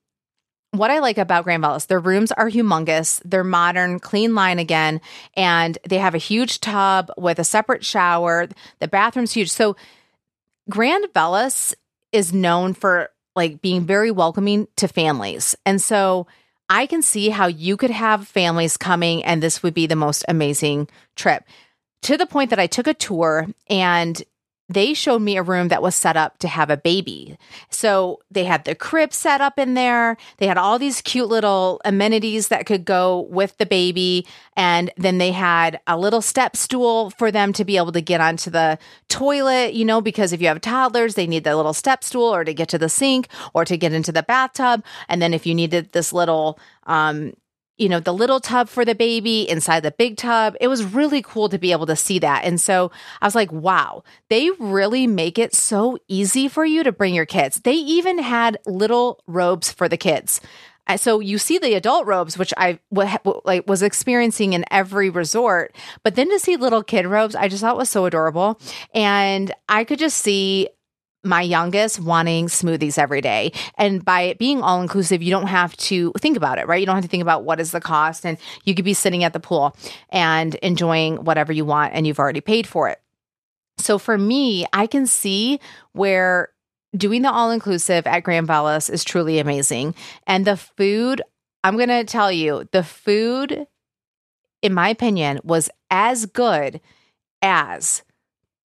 [0.73, 3.21] what I like about Grand Velas, their rooms are humongous.
[3.25, 5.01] They're modern, clean line again,
[5.35, 8.49] and they have a huge tub with a separate shower.
[8.81, 9.51] The bathroom's huge.
[9.51, 9.77] So
[10.71, 11.75] Grand Velas
[12.11, 15.55] is known for like being very welcoming to families.
[15.67, 16.27] And so
[16.69, 20.25] I can see how you could have families coming and this would be the most
[20.27, 21.45] amazing trip.
[22.03, 24.23] To the point that I took a tour and
[24.73, 27.37] they showed me a room that was set up to have a baby.
[27.71, 30.17] So they had the crib set up in there.
[30.39, 34.27] They had all these cute little amenities that could go with the baby.
[34.57, 38.21] And then they had a little step stool for them to be able to get
[38.21, 42.05] onto the toilet, you know, because if you have toddlers, they need the little step
[42.05, 44.85] stool or to get to the sink or to get into the bathtub.
[45.09, 47.33] And then if you needed this little, um,
[47.83, 50.55] you know, the little tub for the baby inside the big tub.
[50.61, 52.45] It was really cool to be able to see that.
[52.45, 56.92] And so I was like, wow, they really make it so easy for you to
[56.92, 57.61] bring your kids.
[57.61, 60.40] They even had little robes for the kids.
[60.97, 66.16] So you see the adult robes, which I like was experiencing in every resort, but
[66.16, 68.61] then to see little kid robes, I just thought was so adorable,
[68.92, 70.68] and I could just see
[71.25, 73.53] my youngest wanting smoothies every day.
[73.77, 76.81] And by it being all inclusive, you don't have to think about it, right?
[76.81, 79.25] You don't have to think about what is the cost and you could be sitting
[79.25, 79.77] at the pool
[80.11, 83.01] and enjoying whatever you want and you've already paid for it.
[83.79, 85.61] So for me, I can see
[85.93, 86.51] where
[86.97, 89.95] doing the all inclusive at Grand Velas is truly amazing.
[90.27, 91.23] And the food,
[91.65, 93.67] I'm going to tell you, the food,
[94.61, 96.81] in my opinion, was as good
[97.41, 98.03] as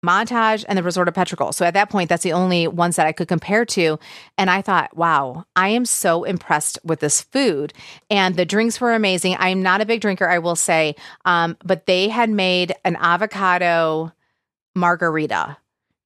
[0.06, 1.54] Montage and the Resort of Pedregal.
[1.54, 4.00] So at that point, that's the only ones that I could compare to.
[4.38, 7.74] And I thought, wow, I am so impressed with this food.
[8.10, 9.36] And the drinks were amazing.
[9.40, 14.14] I'm not a big drinker, I will say, um, but they had made an avocado
[14.76, 15.58] margarita.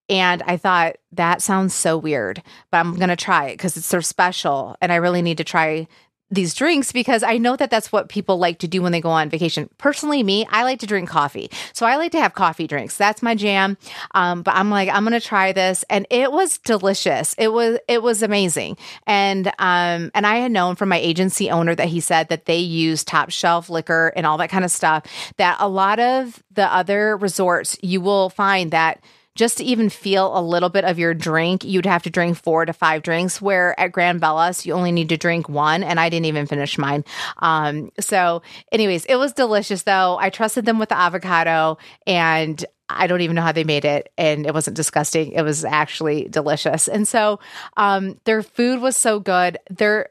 [0.09, 3.89] And I thought that sounds so weird, but I'm going to try it because it's
[3.89, 4.75] their special.
[4.81, 5.87] And I really need to try
[6.33, 9.09] these drinks because I know that that's what people like to do when they go
[9.09, 9.69] on vacation.
[9.77, 11.49] Personally, me, I like to drink coffee.
[11.73, 12.97] So I like to have coffee drinks.
[12.97, 13.77] That's my jam.
[14.13, 15.83] Um, but I'm like, I'm going to try this.
[15.89, 17.35] And it was delicious.
[17.37, 18.77] It was, it was amazing.
[19.05, 22.59] And, um, and I had known from my agency owner that he said that they
[22.59, 25.05] use top shelf liquor and all that kind of stuff
[25.37, 29.03] that a lot of the other resorts, you will find that
[29.35, 32.65] just to even feel a little bit of your drink, you'd have to drink four
[32.65, 33.41] to five drinks.
[33.41, 36.77] Where at Grand Velas, you only need to drink one, and I didn't even finish
[36.77, 37.03] mine.
[37.39, 38.41] Um, so,
[38.71, 40.17] anyways, it was delicious though.
[40.19, 44.11] I trusted them with the avocado, and I don't even know how they made it,
[44.17, 45.31] and it wasn't disgusting.
[45.31, 46.87] It was actually delicious.
[46.87, 47.39] And so,
[47.77, 49.57] um, their food was so good.
[49.69, 50.09] Their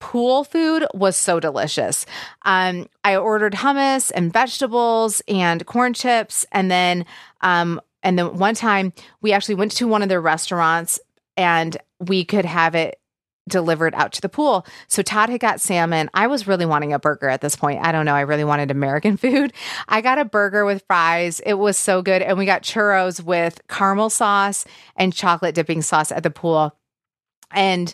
[0.00, 2.06] pool food was so delicious.
[2.42, 7.04] Um, I ordered hummus and vegetables and corn chips, and then
[7.42, 10.98] um, and then one time we actually went to one of their restaurants
[11.36, 13.00] and we could have it
[13.48, 14.66] delivered out to the pool.
[14.88, 16.08] So Todd had got salmon.
[16.14, 17.84] I was really wanting a burger at this point.
[17.84, 18.14] I don't know.
[18.14, 19.52] I really wanted American food.
[19.88, 21.40] I got a burger with fries.
[21.40, 22.22] It was so good.
[22.22, 24.64] And we got churros with caramel sauce
[24.96, 26.76] and chocolate dipping sauce at the pool.
[27.50, 27.92] And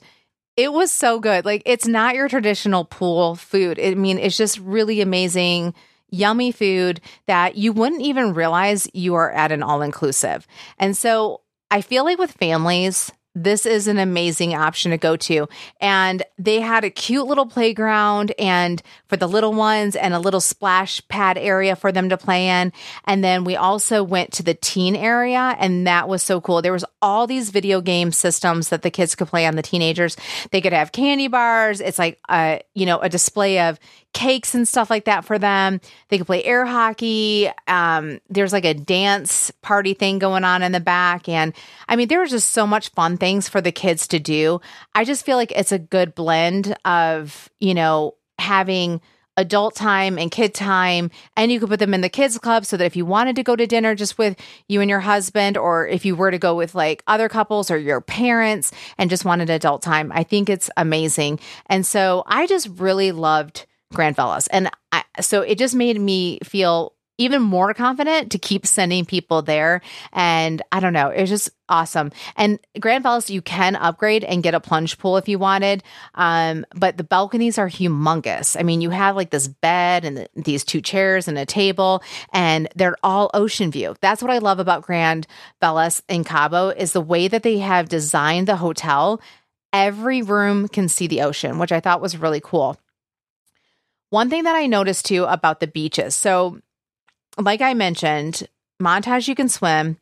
[0.57, 1.45] it was so good.
[1.45, 3.81] Like it's not your traditional pool food.
[3.81, 5.75] I mean, it's just really amazing
[6.11, 10.47] yummy food that you wouldn't even realize you are at an all inclusive.
[10.79, 15.47] And so I feel like with families, this is an amazing option to go to.
[15.79, 20.40] And they had a cute little playground and for the little ones and a little
[20.40, 22.73] splash pad area for them to play in.
[23.05, 26.62] And then we also went to the teen area and that was so cool.
[26.62, 30.16] There was all these video game systems that the kids could play on the teenagers.
[30.51, 31.83] They could have candy bars.
[31.83, 33.79] It's like a, you know, a display of
[34.16, 35.79] cakes and stuff like that for them.
[36.09, 37.50] They could play air hockey.
[37.68, 41.29] Um, there's like a dance party thing going on in the back.
[41.29, 41.52] And
[41.87, 44.62] I mean, there was just so much fun things for the kids to do.
[44.94, 49.02] I just feel like it's a good blend of, you know, having
[49.37, 51.11] adult time and kid time.
[51.37, 53.42] And you could put them in the kids club so that if you wanted to
[53.42, 56.55] go to dinner just with you and your husband, or if you were to go
[56.55, 60.70] with like other couples or your parents and just wanted adult time, I think it's
[60.79, 61.38] amazing.
[61.66, 64.49] And so I just really loved Grand Velas.
[64.51, 69.42] And I, so it just made me feel even more confident to keep sending people
[69.42, 69.81] there.
[70.12, 72.12] And I don't know, it was just awesome.
[72.37, 75.83] And Grand Velas, you can upgrade and get a plunge pool if you wanted.
[76.14, 78.59] Um, but the balconies are humongous.
[78.59, 82.03] I mean, you have like this bed and the, these two chairs and a table,
[82.33, 83.96] and they're all ocean view.
[84.01, 85.27] That's what I love about Grand
[85.62, 89.20] Velas in Cabo is the way that they have designed the hotel.
[89.72, 92.79] Every room can see the ocean, which I thought was really cool.
[94.11, 96.14] One thing that I noticed too about the beaches.
[96.14, 96.61] So
[97.38, 98.47] like I mentioned,
[98.81, 99.99] Montage you can swim,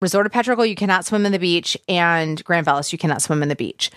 [0.00, 3.42] Resort of Pedregal you cannot swim in the beach, and Grand Velas you cannot swim
[3.42, 3.90] in the beach.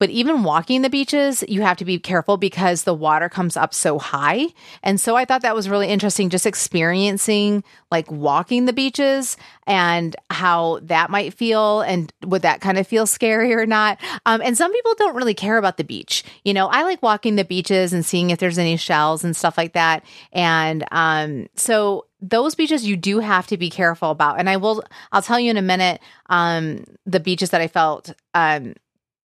[0.00, 3.72] But even walking the beaches, you have to be careful because the water comes up
[3.72, 4.48] so high.
[4.82, 10.16] And so I thought that was really interesting, just experiencing like walking the beaches and
[10.30, 11.82] how that might feel.
[11.82, 14.00] And would that kind of feel scary or not?
[14.26, 16.24] Um, and some people don't really care about the beach.
[16.44, 19.56] You know, I like walking the beaches and seeing if there's any shells and stuff
[19.56, 20.04] like that.
[20.32, 24.82] And um, so those beaches you do have to be careful about and i will
[25.12, 28.72] i'll tell you in a minute um the beaches that i felt um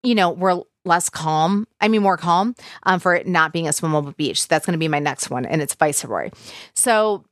[0.04, 1.68] you know, we're less calm.
[1.82, 4.48] I mean, more calm um, for it not being a swimmable beach.
[4.48, 6.32] That's going to be my next one, and it's Viceroy.
[6.74, 7.26] So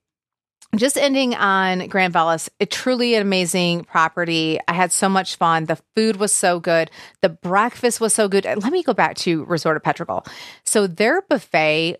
[0.75, 4.59] just ending on Grand Velas, a truly an amazing property.
[4.67, 5.65] I had so much fun.
[5.65, 6.91] The food was so good.
[7.21, 8.45] The breakfast was so good.
[8.45, 10.27] Let me go back to Resort of Pedregal.
[10.65, 11.97] So their buffet,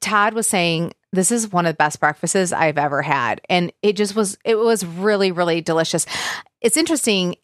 [0.00, 3.94] Todd was saying this is one of the best breakfasts I've ever had, and it
[3.94, 4.36] just was.
[4.44, 6.04] It was really, really delicious.
[6.60, 7.36] It's interesting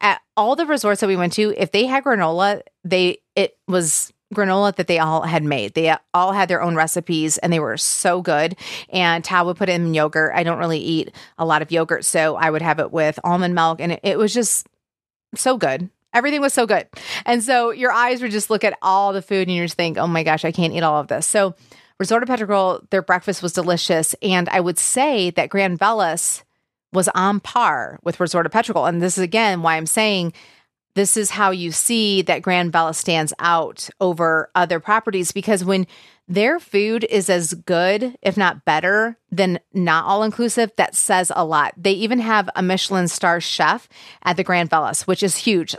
[0.00, 4.12] at all the resorts that we went to, if they had granola, they it was
[4.34, 5.74] granola that they all had made.
[5.74, 8.56] They all had their own recipes and they were so good.
[8.88, 10.32] And Tal would put in yogurt.
[10.34, 13.54] I don't really eat a lot of yogurt, so I would have it with almond
[13.54, 14.68] milk and it, it was just
[15.34, 15.90] so good.
[16.12, 16.88] Everything was so good.
[17.24, 19.96] And so your eyes would just look at all the food and you just think,
[19.96, 21.26] oh my gosh, I can't eat all of this.
[21.26, 21.54] So
[22.00, 24.14] Resort of Pedregal, their breakfast was delicious.
[24.22, 26.42] And I would say that Grand Velas
[26.92, 28.88] was on par with Resort of Pedregal.
[28.88, 30.32] And this is again why I'm saying
[30.94, 35.86] this is how you see that Grand Velas stands out over other properties because when
[36.26, 41.44] their food is as good, if not better, than not all inclusive, that says a
[41.44, 41.74] lot.
[41.76, 43.88] They even have a Michelin star chef
[44.24, 45.74] at the Grand Velas, which is huge.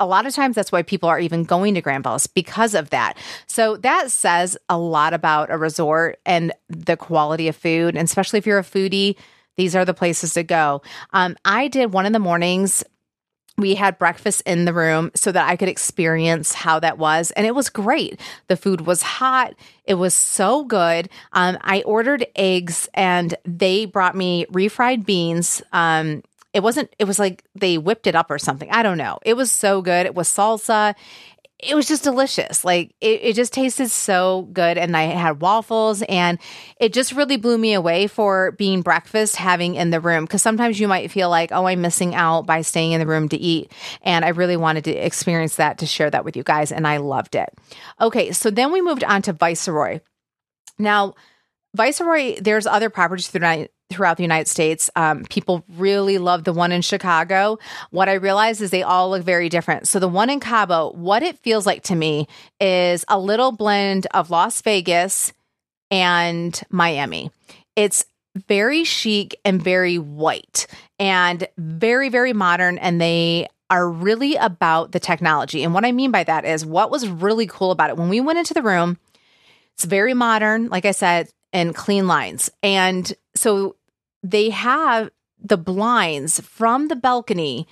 [0.00, 2.90] A lot of times that's why people are even going to Grand Velas because of
[2.90, 3.16] that.
[3.46, 8.38] So that says a lot about a resort and the quality of food, and especially
[8.38, 9.16] if you're a foodie
[9.56, 10.82] these are the places to go.
[11.12, 12.84] Um, I did one in the mornings.
[13.56, 17.30] We had breakfast in the room so that I could experience how that was.
[17.32, 18.18] And it was great.
[18.48, 19.54] The food was hot.
[19.84, 21.08] It was so good.
[21.32, 25.62] Um, I ordered eggs and they brought me refried beans.
[25.72, 28.70] Um, it wasn't, it was like they whipped it up or something.
[28.70, 29.18] I don't know.
[29.24, 30.06] It was so good.
[30.06, 30.94] It was salsa
[31.64, 32.64] it was just delicious.
[32.64, 34.78] Like it, it just tasted so good.
[34.78, 36.38] And I had waffles and
[36.78, 40.26] it just really blew me away for being breakfast having in the room.
[40.26, 43.28] Cause sometimes you might feel like, oh, I'm missing out by staying in the room
[43.30, 43.72] to eat.
[44.02, 46.70] And I really wanted to experience that to share that with you guys.
[46.70, 47.48] And I loved it.
[48.00, 48.32] Okay.
[48.32, 50.00] So then we moved on to Viceroy.
[50.78, 51.14] Now,
[51.74, 54.88] Viceroy, there's other properties throughout the United States.
[54.96, 57.58] Um, people really love the one in Chicago.
[57.90, 59.88] What I realize is they all look very different.
[59.88, 62.28] So the one in Cabo, what it feels like to me
[62.60, 65.32] is a little blend of Las Vegas
[65.90, 67.30] and Miami.
[67.76, 68.04] It's
[68.48, 70.66] very chic and very white
[70.98, 72.78] and very, very modern.
[72.78, 75.62] And they are really about the technology.
[75.62, 78.20] And what I mean by that is what was really cool about it when we
[78.20, 78.98] went into the room,
[79.74, 82.50] it's very modern, like I said, and clean lines.
[82.62, 83.76] And so
[84.22, 87.68] they have the blinds from the balcony.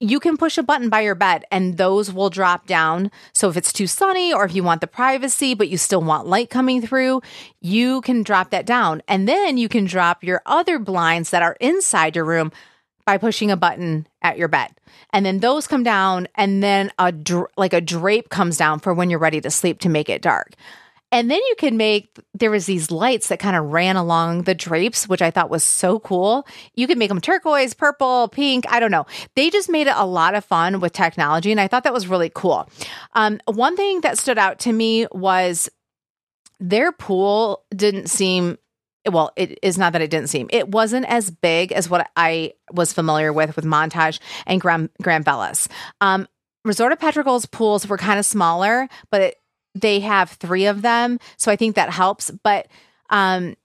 [0.00, 3.10] You can push a button by your bed and those will drop down.
[3.32, 6.26] So if it's too sunny or if you want the privacy, but you still want
[6.26, 7.22] light coming through,
[7.60, 9.02] you can drop that down.
[9.08, 12.52] And then you can drop your other blinds that are inside your room
[13.06, 14.70] by pushing a button at your bed.
[15.12, 18.92] And then those come down and then a dra- like a drape comes down for
[18.92, 20.54] when you're ready to sleep to make it dark.
[21.12, 24.54] And then you can make there was these lights that kind of ran along the
[24.54, 26.46] drapes, which I thought was so cool.
[26.74, 28.64] You could make them turquoise, purple, pink.
[28.68, 29.06] I don't know.
[29.34, 32.06] They just made it a lot of fun with technology, and I thought that was
[32.06, 32.68] really cool.
[33.14, 35.68] Um, one thing that stood out to me was
[36.60, 38.58] their pool didn't seem
[39.08, 40.48] well, it is not that it didn't seem.
[40.52, 45.24] It wasn't as big as what I was familiar with with Montage and Grand, Grand
[45.24, 45.68] Velas.
[46.02, 46.28] Um,
[46.64, 49.39] Resort of Pedregal's pools were kind of smaller, but it,
[49.74, 51.18] they have three of them.
[51.36, 52.30] So I think that helps.
[52.30, 52.68] But
[53.10, 53.56] um,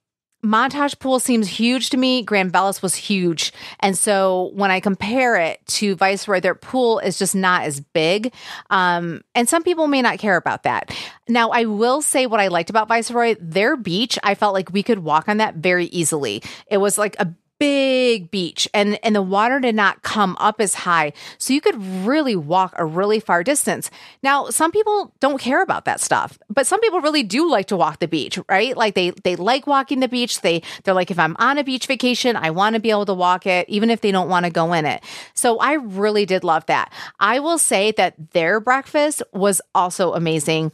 [0.45, 2.21] Montage Pool seems huge to me.
[2.21, 3.51] Grand Velas was huge.
[3.79, 8.33] And so when I compare it to Viceroy, their pool is just not as big.
[8.69, 10.95] Um, and some people may not care about that.
[11.27, 14.83] Now, I will say what I liked about Viceroy, their beach, I felt like we
[14.83, 16.43] could walk on that very easily.
[16.67, 20.73] It was like a big beach and and the water did not come up as
[20.73, 21.13] high.
[21.37, 23.89] So you could really walk a really far distance.
[24.23, 27.77] Now some people don't care about that stuff but some people really do like to
[27.77, 28.75] walk the beach right?
[28.75, 30.41] Like they they like walking the beach.
[30.41, 33.13] They they're like if i'm on a beach vacation i want to be able to
[33.13, 35.03] walk it even if they don't want to go in it.
[35.33, 36.91] So i really did love that.
[37.19, 40.71] I will say that their breakfast was also amazing.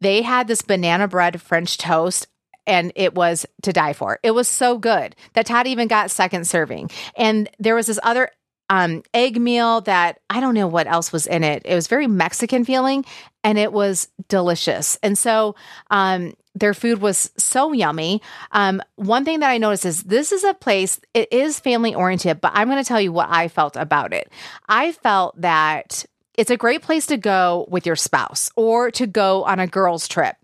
[0.00, 2.26] They had this banana bread French toast
[2.66, 4.18] and it was to die for.
[4.22, 6.90] It was so good that Todd even got second serving.
[7.16, 8.30] And there was this other
[8.70, 11.62] um, egg meal that I don't know what else was in it.
[11.66, 13.04] It was very Mexican feeling
[13.44, 14.96] and it was delicious.
[15.02, 15.56] And so
[15.90, 18.22] um, their food was so yummy.
[18.50, 22.40] Um, one thing that I noticed is this is a place, it is family oriented,
[22.40, 24.30] but I'm going to tell you what I felt about it.
[24.68, 26.06] I felt that
[26.38, 30.08] it's a great place to go with your spouse or to go on a girls'
[30.08, 30.36] trip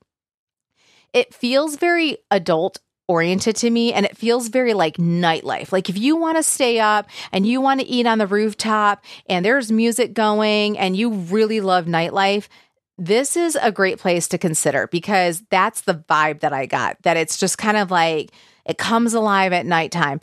[1.19, 5.73] it feels very adult oriented to me and it feels very like nightlife.
[5.73, 9.05] Like if you want to stay up and you want to eat on the rooftop
[9.29, 12.47] and there's music going and you really love nightlife,
[12.99, 17.03] this is a great place to consider because that's the vibe that I got.
[17.03, 18.31] That it's just kind of like
[18.65, 20.21] it comes alive at nighttime.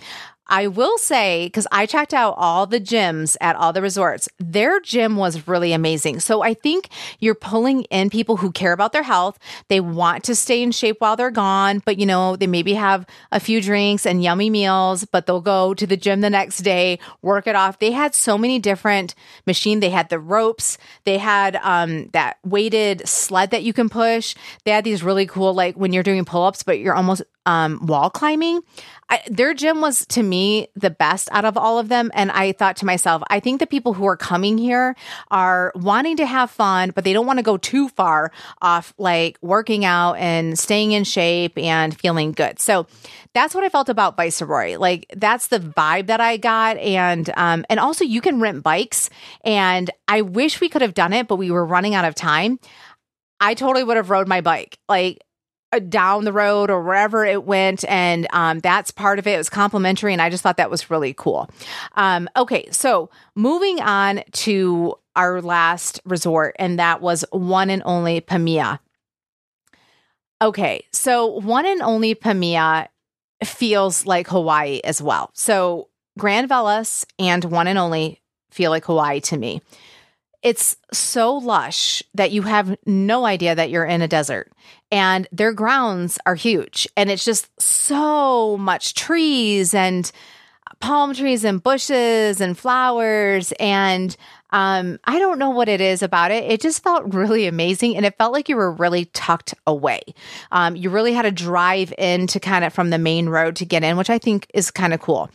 [0.47, 4.79] I will say, because I checked out all the gyms at all the resorts, their
[4.79, 6.19] gym was really amazing.
[6.19, 6.89] So I think
[7.19, 9.39] you're pulling in people who care about their health.
[9.69, 13.05] They want to stay in shape while they're gone, but you know, they maybe have
[13.31, 16.99] a few drinks and yummy meals, but they'll go to the gym the next day,
[17.21, 17.79] work it off.
[17.79, 19.15] They had so many different
[19.47, 19.81] machines.
[19.81, 24.35] They had the ropes, they had um, that weighted sled that you can push.
[24.63, 27.85] They had these really cool, like when you're doing pull ups, but you're almost um,
[27.85, 28.61] wall climbing.
[29.07, 32.09] I, their gym was to me the best out of all of them.
[32.15, 34.95] And I thought to myself, I think the people who are coming here
[35.29, 38.31] are wanting to have fun, but they don't want to go too far
[38.61, 42.59] off like working out and staying in shape and feeling good.
[42.59, 42.87] So
[43.33, 44.77] that's what I felt about Viceroy.
[44.79, 46.77] Like that's the vibe that I got.
[46.77, 49.11] And, um, and also you can rent bikes.
[49.43, 52.59] And I wish we could have done it, but we were running out of time.
[53.39, 54.79] I totally would have rode my bike.
[54.89, 55.21] Like
[55.79, 57.83] down the road or wherever it went.
[57.87, 59.33] And um, that's part of it.
[59.33, 60.13] It was complimentary.
[60.13, 61.49] And I just thought that was really cool.
[61.95, 62.67] Um, okay.
[62.71, 68.79] So moving on to our last resort, and that was one and only Palmilla.
[70.41, 70.85] Okay.
[70.91, 72.87] So one and only Palmilla
[73.43, 75.31] feels like Hawaii as well.
[75.33, 78.21] So Grand Velas and one and only
[78.51, 79.61] feel like Hawaii to me.
[80.41, 84.51] It's so lush that you have no idea that you're in a desert.
[84.95, 86.87] And their grounds are huge.
[86.95, 90.09] And it's just so much trees and
[90.79, 93.51] palm trees and bushes and flowers.
[93.59, 94.15] And
[94.51, 96.45] um, I don't know what it is about it.
[96.45, 97.97] It just felt really amazing.
[97.97, 99.99] And it felt like you were really tucked away.
[100.53, 103.65] Um, you really had to drive in to kind of from the main road to
[103.65, 105.29] get in, which I think is kind of cool.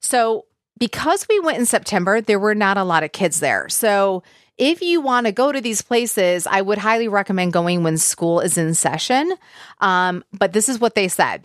[0.00, 0.46] So,
[0.78, 3.68] because we went in September, there were not a lot of kids there.
[3.68, 4.24] So,
[4.58, 8.40] if you want to go to these places, I would highly recommend going when school
[8.40, 9.34] is in session.
[9.80, 11.44] Um, but this is what they said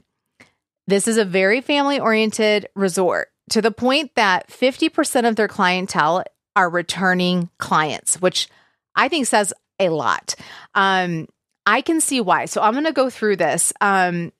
[0.87, 6.23] this is a very family oriented resort to the point that 50% of their clientele
[6.55, 8.49] are returning clients, which
[8.95, 10.35] I think says a lot.
[10.75, 11.27] Um,
[11.65, 12.45] I can see why.
[12.45, 13.71] So I'm going to go through this.
[13.79, 14.33] Um,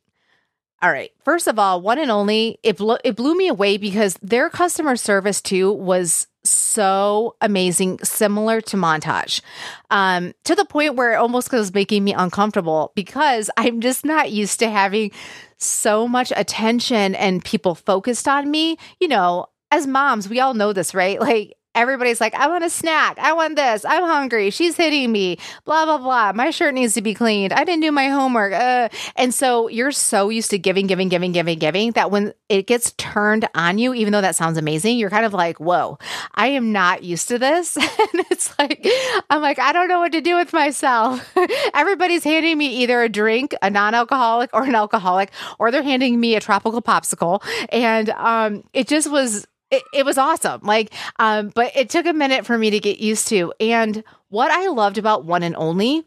[0.81, 1.11] all right.
[1.23, 5.41] First of all, one and only, it, it blew me away because their customer service
[5.41, 9.41] too was so amazing, similar to Montage,
[9.89, 14.31] um, to the point where it almost was making me uncomfortable because I'm just not
[14.31, 15.11] used to having
[15.57, 18.77] so much attention and people focused on me.
[18.99, 21.19] You know, as moms, we all know this, right?
[21.19, 23.17] Like everybody's like, I want a snack.
[23.19, 23.85] I want this.
[23.85, 24.49] I'm hungry.
[24.49, 25.37] She's hitting me.
[25.65, 26.33] Blah, blah, blah.
[26.33, 27.53] My shirt needs to be cleaned.
[27.53, 28.53] I didn't do my homework.
[28.53, 28.89] Uh.
[29.15, 32.91] And so you're so used to giving, giving, giving, giving, giving that when it gets
[32.93, 35.97] turned on you, even though that sounds amazing, you're kind of like, whoa,
[36.35, 37.77] I am not used to this.
[37.77, 38.85] and it's like,
[39.29, 41.33] I'm like, I don't know what to do with myself.
[41.73, 46.19] Everybody's handing me either a drink, a non alcoholic or an alcoholic, or they're handing
[46.19, 47.41] me a tropical popsicle.
[47.69, 50.61] And um, it just was it, it was awesome.
[50.63, 53.53] Like, um, but it took a minute for me to get used to.
[53.59, 56.03] And what I loved about One and Only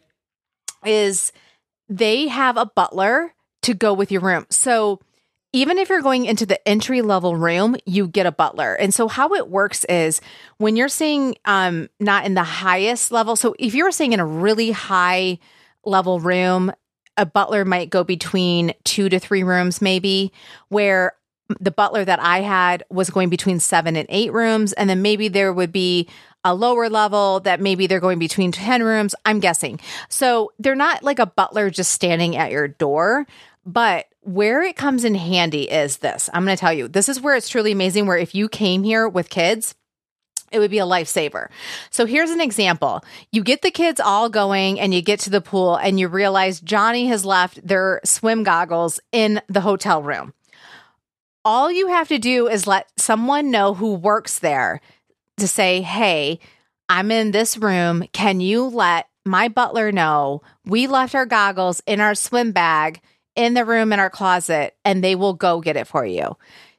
[0.84, 1.32] is
[1.88, 4.46] they have a butler to go with your room.
[4.50, 5.00] So
[5.52, 8.74] even if you're going into the entry level room, you get a butler.
[8.74, 10.20] And so how it works is
[10.58, 13.36] when you're staying um not in the highest level.
[13.36, 15.38] So if you're staying in a really high
[15.84, 16.72] level room,
[17.16, 20.32] a butler might go between two to three rooms, maybe,
[20.68, 21.12] where
[21.60, 24.72] the butler that I had was going between seven and eight rooms.
[24.72, 26.08] And then maybe there would be
[26.42, 29.14] a lower level that maybe they're going between 10 rooms.
[29.24, 29.80] I'm guessing.
[30.08, 33.26] So they're not like a butler just standing at your door.
[33.66, 37.20] But where it comes in handy is this I'm going to tell you, this is
[37.20, 38.06] where it's truly amazing.
[38.06, 39.74] Where if you came here with kids,
[40.52, 41.48] it would be a lifesaver.
[41.90, 43.02] So here's an example.
[43.32, 46.60] You get the kids all going and you get to the pool and you realize
[46.60, 50.32] Johnny has left their swim goggles in the hotel room.
[51.44, 54.80] All you have to do is let someone know who works there
[55.36, 56.38] to say, Hey,
[56.88, 58.04] I'm in this room.
[58.12, 63.00] Can you let my butler know we left our goggles in our swim bag
[63.36, 66.36] in the room in our closet and they will go get it for you?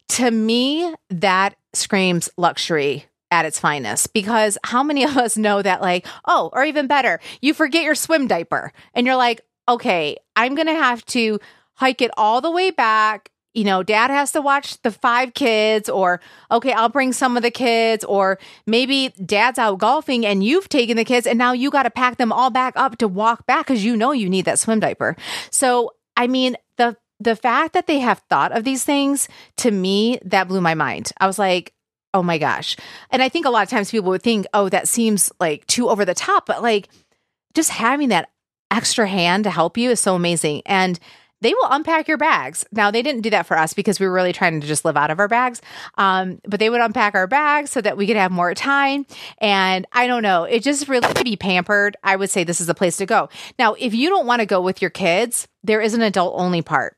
[0.10, 5.82] To me, that screams luxury at its finest because how many of us know that,
[5.82, 10.56] like, oh, or even better, you forget your swim diaper and you're like, okay, I'm
[10.56, 11.40] going to have to
[11.74, 13.30] hike it all the way back.
[13.56, 16.20] You know, dad has to watch the five kids, or
[16.52, 18.38] okay, I'll bring some of the kids, or
[18.68, 22.18] maybe dad's out golfing and you've taken the kids and now you got to pack
[22.18, 25.16] them all back up to walk back because you know you need that swim diaper.
[25.52, 29.28] So, I mean, the the fact that they have thought of these things
[29.58, 31.12] to me that blew my mind.
[31.18, 31.74] I was like,
[32.14, 32.76] oh my gosh.
[33.10, 35.90] And I think a lot of times people would think, oh, that seems like too
[35.90, 36.90] over the top, but like
[37.54, 38.30] just having that
[38.72, 40.62] extra hand to help you is so amazing.
[40.66, 41.00] And
[41.46, 42.66] they will unpack your bags.
[42.72, 44.98] Now, they didn't do that for us because we were really trying to just live
[44.98, 45.62] out of our bags.
[45.96, 49.06] Um, but they would unpack our bags so that we could have more time.
[49.38, 51.98] And I don't know, it just really to be pampered.
[52.04, 53.30] I would say this is the place to go.
[53.60, 56.64] Now, if you don't want to go with your kids, there is an adult only
[56.64, 56.98] part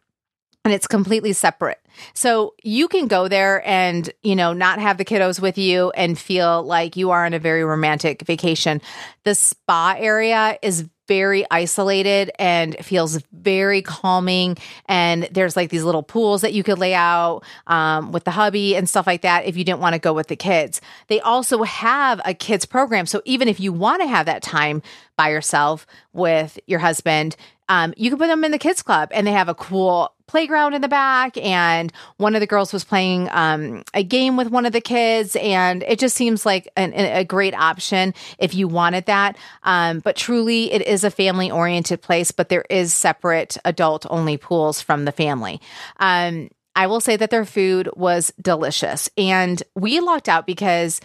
[0.63, 1.79] and it's completely separate.
[2.13, 6.17] So you can go there and, you know, not have the kiddos with you and
[6.17, 8.81] feel like you are on a very romantic vacation.
[9.23, 14.57] The spa area is very isolated and feels very calming.
[14.85, 18.75] And there's like these little pools that you could lay out um, with the hubby
[18.75, 20.81] and stuff like that if you didn't want to go with the kids.
[21.07, 23.05] They also have a kids program.
[23.05, 24.81] So even if you want to have that time
[25.15, 27.35] by yourself with your husband,
[27.69, 30.73] um, you can put them in the kids club and they have a cool playground
[30.73, 34.65] in the back and one of the girls was playing um, a game with one
[34.65, 39.05] of the kids and it just seems like an, a great option if you wanted
[39.05, 39.37] that.
[39.63, 44.37] Um, but truly it is a family oriented place but there is separate adult only
[44.37, 45.61] pools from the family.
[45.99, 51.01] Um, i will say that their food was delicious and we lucked out because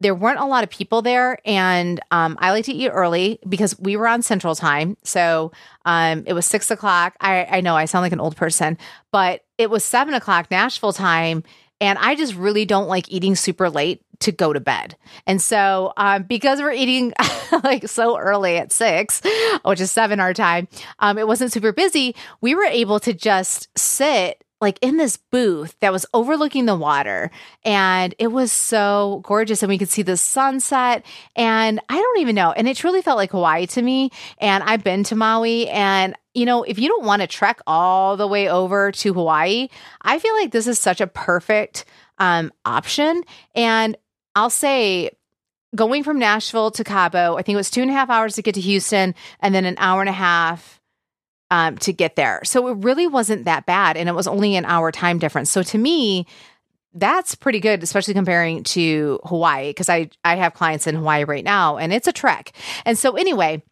[0.00, 3.78] there weren't a lot of people there and um, i like to eat early because
[3.78, 5.52] we were on central time so
[5.86, 7.14] um, it was six o'clock.
[7.20, 8.78] I, I know i sound like an old person
[9.12, 11.42] but it was seven o'clock nashville time
[11.80, 14.96] and i just really don't like eating super late to go to bed.
[15.26, 17.12] And so um, because we're eating
[17.64, 19.22] like so early at six
[19.64, 20.68] which is seven our time
[21.00, 25.76] um, it wasn't super busy we were able to just sit like in this booth
[25.80, 27.30] that was overlooking the water
[27.64, 31.04] and it was so gorgeous and we could see the sunset
[31.34, 34.84] and I don't even know and it truly felt like Hawaii to me and I've
[34.84, 38.48] been to Maui and you know if you don't want to trek all the way
[38.48, 39.68] over to Hawaii
[40.02, 41.84] I feel like this is such a perfect
[42.18, 43.22] um, option
[43.54, 43.96] and
[44.34, 45.10] I'll say
[45.74, 48.42] going from Nashville to Cabo I think it was two and a half hours to
[48.42, 50.79] get to Houston and then an hour and a half
[51.50, 52.40] um, to get there.
[52.44, 53.96] So it really wasn't that bad.
[53.96, 55.50] And it was only an hour time difference.
[55.50, 56.26] So to me,
[56.94, 61.44] that's pretty good, especially comparing to Hawaii, because I, I have clients in Hawaii right
[61.44, 62.52] now and it's a trek.
[62.84, 63.62] And so, anyway,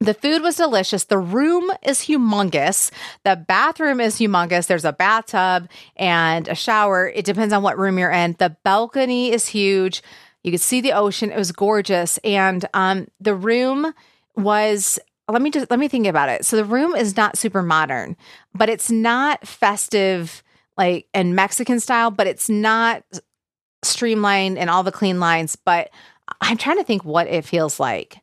[0.00, 1.04] the food was delicious.
[1.04, 2.90] The room is humongous.
[3.24, 4.66] The bathroom is humongous.
[4.66, 7.08] There's a bathtub and a shower.
[7.08, 8.36] It depends on what room you're in.
[8.38, 10.02] The balcony is huge.
[10.42, 11.32] You could see the ocean.
[11.32, 12.18] It was gorgeous.
[12.18, 13.92] And um, the room
[14.36, 14.98] was
[15.28, 16.44] let me just let me think about it.
[16.44, 18.16] So the room is not super modern,
[18.54, 20.42] but it's not festive
[20.76, 23.02] like and Mexican style, but it's not
[23.82, 25.90] streamlined and all the clean lines, but
[26.40, 28.18] I'm trying to think what it feels like.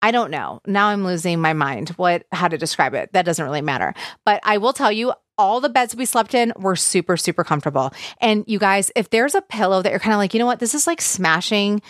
[0.00, 0.60] I don't know.
[0.66, 3.12] Now I'm losing my mind what how to describe it.
[3.12, 3.94] That doesn't really matter.
[4.24, 7.92] But I will tell you all the beds we slept in were super super comfortable.
[8.20, 10.60] And you guys, if there's a pillow that you're kind of like, "You know what?
[10.60, 11.82] This is like smashing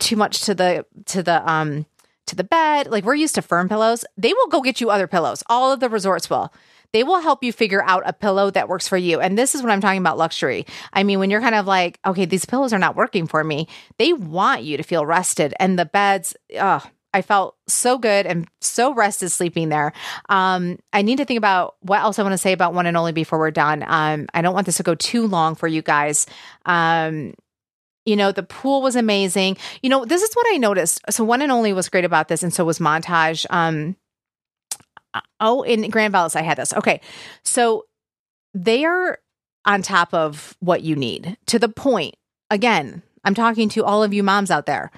[0.00, 1.86] too much to the to the um
[2.30, 2.88] to the bed.
[2.88, 4.04] Like we're used to firm pillows.
[4.16, 5.42] They will go get you other pillows.
[5.48, 6.52] All of the resorts will.
[6.92, 9.20] They will help you figure out a pillow that works for you.
[9.20, 10.66] And this is what I'm talking about luxury.
[10.92, 13.68] I mean, when you're kind of like, okay, these pillows are not working for me,
[13.98, 15.54] they want you to feel rested.
[15.60, 19.92] And the beds, oh, I felt so good and so rested sleeping there.
[20.28, 22.96] Um, I need to think about what else I want to say about one and
[22.96, 23.84] only before we're done.
[23.86, 26.26] Um, I don't want this to go too long for you guys.
[26.66, 27.34] Um,
[28.10, 29.56] you know, the pool was amazing.
[29.82, 31.00] You know, this is what I noticed.
[31.10, 33.46] So one and only was great about this, and so was Montage.
[33.50, 33.94] Um,
[35.38, 36.72] oh, in Grand Velas, I had this.
[36.72, 37.00] Okay.
[37.44, 37.86] So
[38.52, 39.18] they are
[39.64, 42.16] on top of what you need to the point.
[42.50, 44.90] Again, I'm talking to all of you moms out there.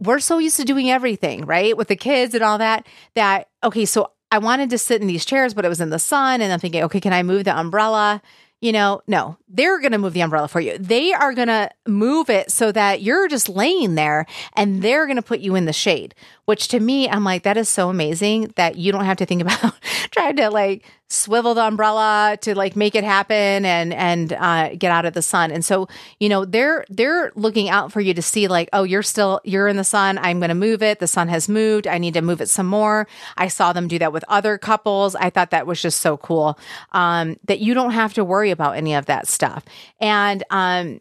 [0.00, 1.76] We're so used to doing everything, right?
[1.76, 5.24] With the kids and all that, that, okay, so I wanted to sit in these
[5.24, 6.40] chairs, but it was in the sun.
[6.40, 8.20] And I'm thinking, okay, can I move the umbrella?
[8.62, 10.78] You know, no, they're going to move the umbrella for you.
[10.78, 14.24] They are going to move it so that you're just laying there
[14.56, 17.56] and they're going to put you in the shade, which to me, I'm like, that
[17.56, 19.74] is so amazing that you don't have to think about
[20.10, 24.90] trying to like swivel the umbrella to like make it happen and and uh, get
[24.90, 25.50] out of the sun.
[25.52, 25.88] And so
[26.18, 29.68] you know they're they're looking out for you to see like oh you're still you're
[29.68, 30.18] in the sun.
[30.18, 30.98] I'm going to move it.
[30.98, 31.86] The sun has moved.
[31.86, 33.06] I need to move it some more.
[33.36, 35.14] I saw them do that with other couples.
[35.14, 36.58] I thought that was just so cool
[36.92, 39.64] um, that you don't have to worry about any of that stuff.
[40.00, 41.00] And um,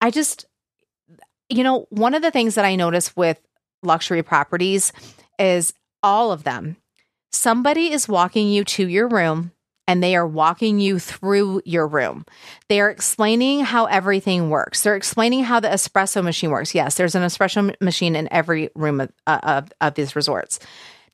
[0.00, 0.46] I just
[1.48, 3.38] you know one of the things that I notice with
[3.82, 4.92] luxury properties
[5.38, 5.72] is
[6.02, 6.76] all of them
[7.32, 9.52] somebody is walking you to your room
[9.88, 12.24] and they are walking you through your room.
[12.68, 14.82] They are explaining how everything works.
[14.82, 16.74] They're explaining how the espresso machine works.
[16.74, 20.60] Yes, there's an espresso machine in every room of, uh, of, of these resorts.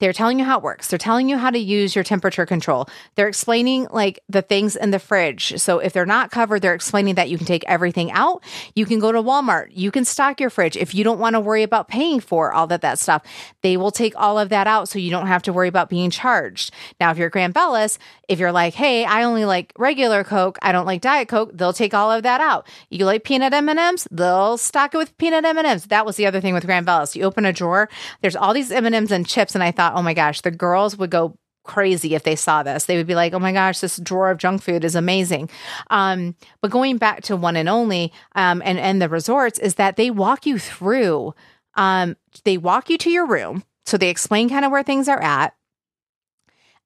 [0.01, 0.89] They're telling you how it works.
[0.89, 2.89] They're telling you how to use your temperature control.
[3.15, 5.59] They're explaining like the things in the fridge.
[5.59, 8.43] So if they're not covered, they're explaining that you can take everything out.
[8.75, 9.69] You can go to Walmart.
[9.73, 10.77] You can stock your fridge.
[10.77, 13.23] If you don't want to worry about paying for all that that stuff,
[13.63, 16.11] they will take all of that out so you don't have to worry about being
[16.11, 16.73] charged.
[17.01, 20.73] Now, if you're Grand Velas, if you're like, hey, I only like regular Coke, I
[20.73, 22.69] don't like Diet Coke, they'll take all of that out.
[22.91, 25.87] You like peanut M&Ms, they'll stock it with peanut M&Ms.
[25.87, 27.17] That was the other thing with Grand Velas.
[27.17, 27.89] You open a drawer,
[28.21, 31.11] there's all these M&Ms and chips, and I thought, oh my gosh, the girls would
[31.11, 32.87] go crazy if they saw this.
[32.87, 35.51] They would be like, "Oh my gosh, this drawer of junk food is amazing."
[35.91, 39.97] Um, but going back to one and only, um, and and the resorts is that
[39.97, 41.35] they walk you through.
[41.75, 45.23] Um, they walk you to your room, so they explain kind of where things are
[45.23, 45.55] at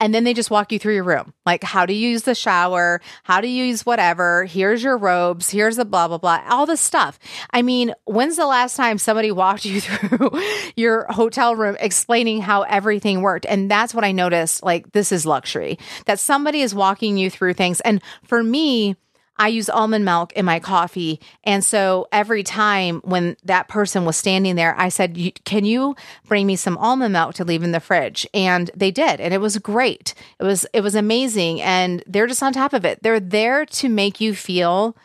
[0.03, 1.33] and then they just walk you through your room.
[1.47, 3.01] Like how to use the shower?
[3.23, 4.45] How to use whatever?
[4.45, 5.49] Here's your robes.
[5.49, 6.43] Here's the blah blah blah.
[6.51, 7.21] All this stuff.
[7.53, 10.43] I mean when's the last time somebody walked you through
[10.75, 13.47] your hotel room explaining how everything worked?
[13.47, 17.55] And that's what i noticed like this is luxury that somebody is walking you through
[17.55, 17.81] things.
[17.81, 18.97] And for me
[19.43, 21.19] I use almond milk in my coffee.
[21.43, 25.97] And so every time when that person was standing there, I said, Can you
[26.29, 28.25] bring me some almond milk to leave in the fridge?
[28.33, 29.21] And they did.
[29.21, 30.15] And it was great.
[30.39, 31.61] It was, it was amazing.
[31.61, 33.03] And they're just on top of it.
[33.03, 34.97] They're there to make you feel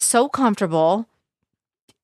[0.00, 1.06] so comfortable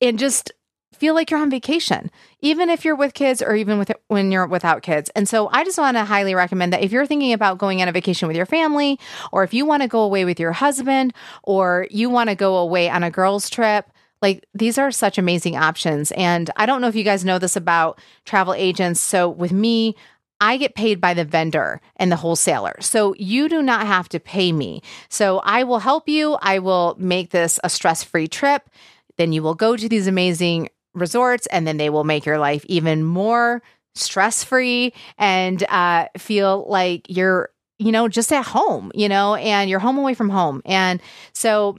[0.01, 0.53] and just
[0.93, 4.47] feel like you're on vacation, even if you're with kids or even with when you're
[4.47, 5.11] without kids.
[5.16, 7.88] And so I just want to highly recommend that if you're thinking about going on
[7.88, 8.99] a vacation with your family,
[9.32, 11.12] or if you want to go away with your husband,
[11.43, 13.86] or you want to go away on a girls' trip,
[14.20, 16.12] like these are such amazing options.
[16.12, 19.01] And I don't know if you guys know this about travel agents.
[19.01, 19.97] So with me,
[20.40, 22.74] I get paid by the vendor and the wholesaler.
[22.80, 24.82] So you do not have to pay me.
[25.09, 26.36] So I will help you.
[26.43, 28.68] I will make this a stress free trip.
[29.18, 32.64] Then you will go to these amazing resorts, and then they will make your life
[32.68, 33.62] even more
[33.95, 39.68] stress free and uh, feel like you're, you know, just at home, you know, and
[39.68, 40.62] you're home away from home.
[40.64, 41.01] And
[41.32, 41.78] so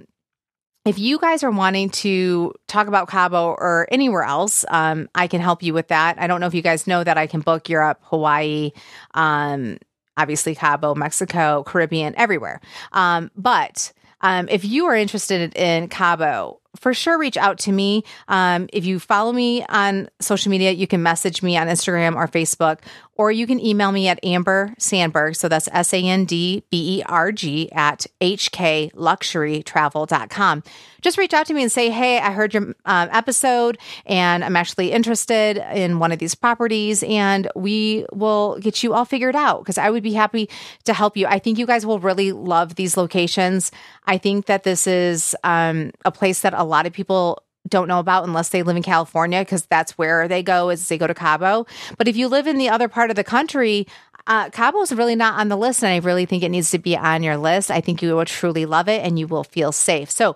[0.86, 5.40] if you guys are wanting to talk about Cabo or anywhere else, um, I can
[5.40, 6.20] help you with that.
[6.20, 8.72] I don't know if you guys know that I can book Europe, Hawaii,
[9.14, 9.78] um,
[10.18, 12.60] obviously Cabo, Mexico, Caribbean, everywhere.
[12.92, 18.04] Um, but um, if you are interested in Cabo, for sure reach out to me.
[18.28, 22.28] Um, if you follow me on social media, you can message me on Instagram or
[22.28, 22.80] Facebook,
[23.16, 25.36] or you can email me at Amber Sandberg.
[25.36, 30.64] So that's S A N D B E R G at hkluxurytravel.com.
[31.02, 34.56] Just reach out to me and say, Hey, I heard your um, episode and I'm
[34.56, 39.60] actually interested in one of these properties, and we will get you all figured out
[39.60, 40.50] because I would be happy
[40.86, 41.28] to help you.
[41.28, 43.72] I think you guys will really love these locations.
[44.06, 48.00] I think that this is um, a place that a lot of people don't know
[48.00, 51.14] about unless they live in California because that's where they go is they go to
[51.14, 51.66] Cabo.
[51.98, 53.88] But if you live in the other part of the country,
[54.28, 56.80] uh, Cabo is really not on the list, and I really think it needs to
[56.80, 57.72] be on your list.
[57.72, 60.10] I think you will truly love it and you will feel safe.
[60.10, 60.36] So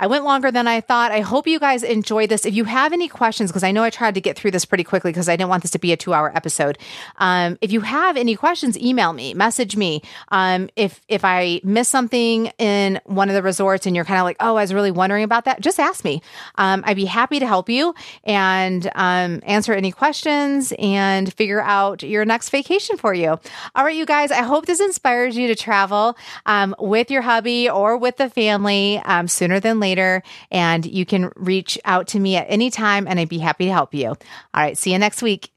[0.00, 1.12] I went longer than I thought.
[1.12, 2.44] I hope you guys enjoyed this.
[2.44, 4.84] If you have any questions, because I know I tried to get through this pretty
[4.84, 6.78] quickly because I didn't want this to be a two hour episode.
[7.18, 10.02] Um, if you have any questions, email me, message me.
[10.28, 14.24] Um, if if I miss something in one of the resorts and you're kind of
[14.24, 16.22] like, oh, I was really wondering about that, just ask me.
[16.56, 22.02] Um, I'd be happy to help you and um, answer any questions and figure out
[22.02, 23.38] your next vacation for you.
[23.74, 24.32] All right, you guys.
[24.32, 26.16] I hope this inspires you to travel
[26.46, 30.22] um, with your hubby or with the family um, sooner than later later.
[30.50, 33.72] And you can reach out to me at any time and I'd be happy to
[33.72, 34.08] help you.
[34.08, 34.16] All
[34.54, 34.78] right.
[34.78, 35.50] See you next week.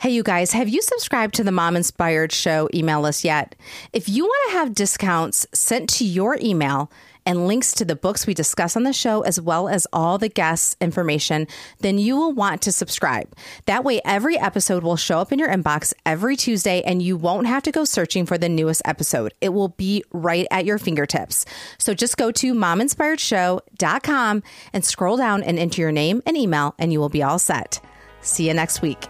[0.00, 3.56] Hey, you guys, have you subscribed to the Mom Inspired Show email list yet?
[3.92, 6.90] If you want to have discounts sent to your email
[7.28, 10.30] and links to the books we discuss on the show, as well as all the
[10.30, 11.46] guests' information,
[11.80, 13.36] then you will want to subscribe.
[13.66, 17.46] That way, every episode will show up in your inbox every Tuesday and you won't
[17.46, 19.34] have to go searching for the newest episode.
[19.42, 21.44] It will be right at your fingertips.
[21.76, 26.94] So just go to mominspiredshow.com and scroll down and enter your name and email, and
[26.94, 27.78] you will be all set.
[28.22, 29.06] See you next week.